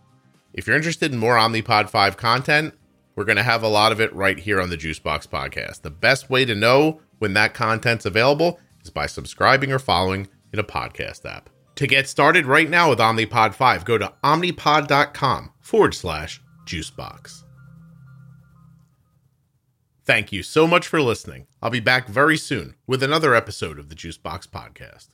If 0.53 0.67
you're 0.67 0.75
interested 0.75 1.13
in 1.13 1.17
more 1.17 1.38
Omnipod 1.38 1.89
5 1.89 2.17
content, 2.17 2.73
we're 3.15 3.23
going 3.23 3.38
to 3.38 3.43
have 3.43 3.63
a 3.63 3.69
lot 3.69 3.93
of 3.93 4.01
it 4.01 4.13
right 4.13 4.38
here 4.38 4.60
on 4.60 4.69
the 4.69 4.77
Juicebox 4.77 5.25
podcast. 5.29 5.83
The 5.83 5.89
best 5.89 6.29
way 6.29 6.43
to 6.43 6.53
know 6.53 6.99
when 7.19 7.33
that 7.36 7.53
content's 7.53 8.05
available 8.05 8.60
is 8.83 8.89
by 8.89 9.05
subscribing 9.05 9.71
or 9.71 9.79
following 9.79 10.27
in 10.51 10.60
a 10.60 10.65
podcast 10.65 11.25
app. 11.25 11.49
To 11.75 11.88
get 11.88 12.10
started 12.10 12.45
right 12.45 12.69
now 12.69 12.89
with 12.89 12.99
Omnipod 12.99 13.53
5, 13.53 13.86
go 13.86 13.97
to 13.97 14.12
omnipod.com 14.21 15.53
forward 15.62 15.93
slash 15.93 16.41
juicebox. 16.65 17.43
Thank 20.08 20.32
you 20.32 20.41
so 20.41 20.67
much 20.67 20.88
for 20.88 21.02
listening. 21.02 21.48
I'll 21.62 21.70
be 21.70 21.82
back 21.82 22.08
very 22.08 22.38
soon 22.38 22.76
with 22.88 23.04
another 23.04 23.36
episode 23.36 23.78
of 23.78 23.89
the 23.89 23.96
Juicebox 23.96 24.48
podcast. 24.48 25.10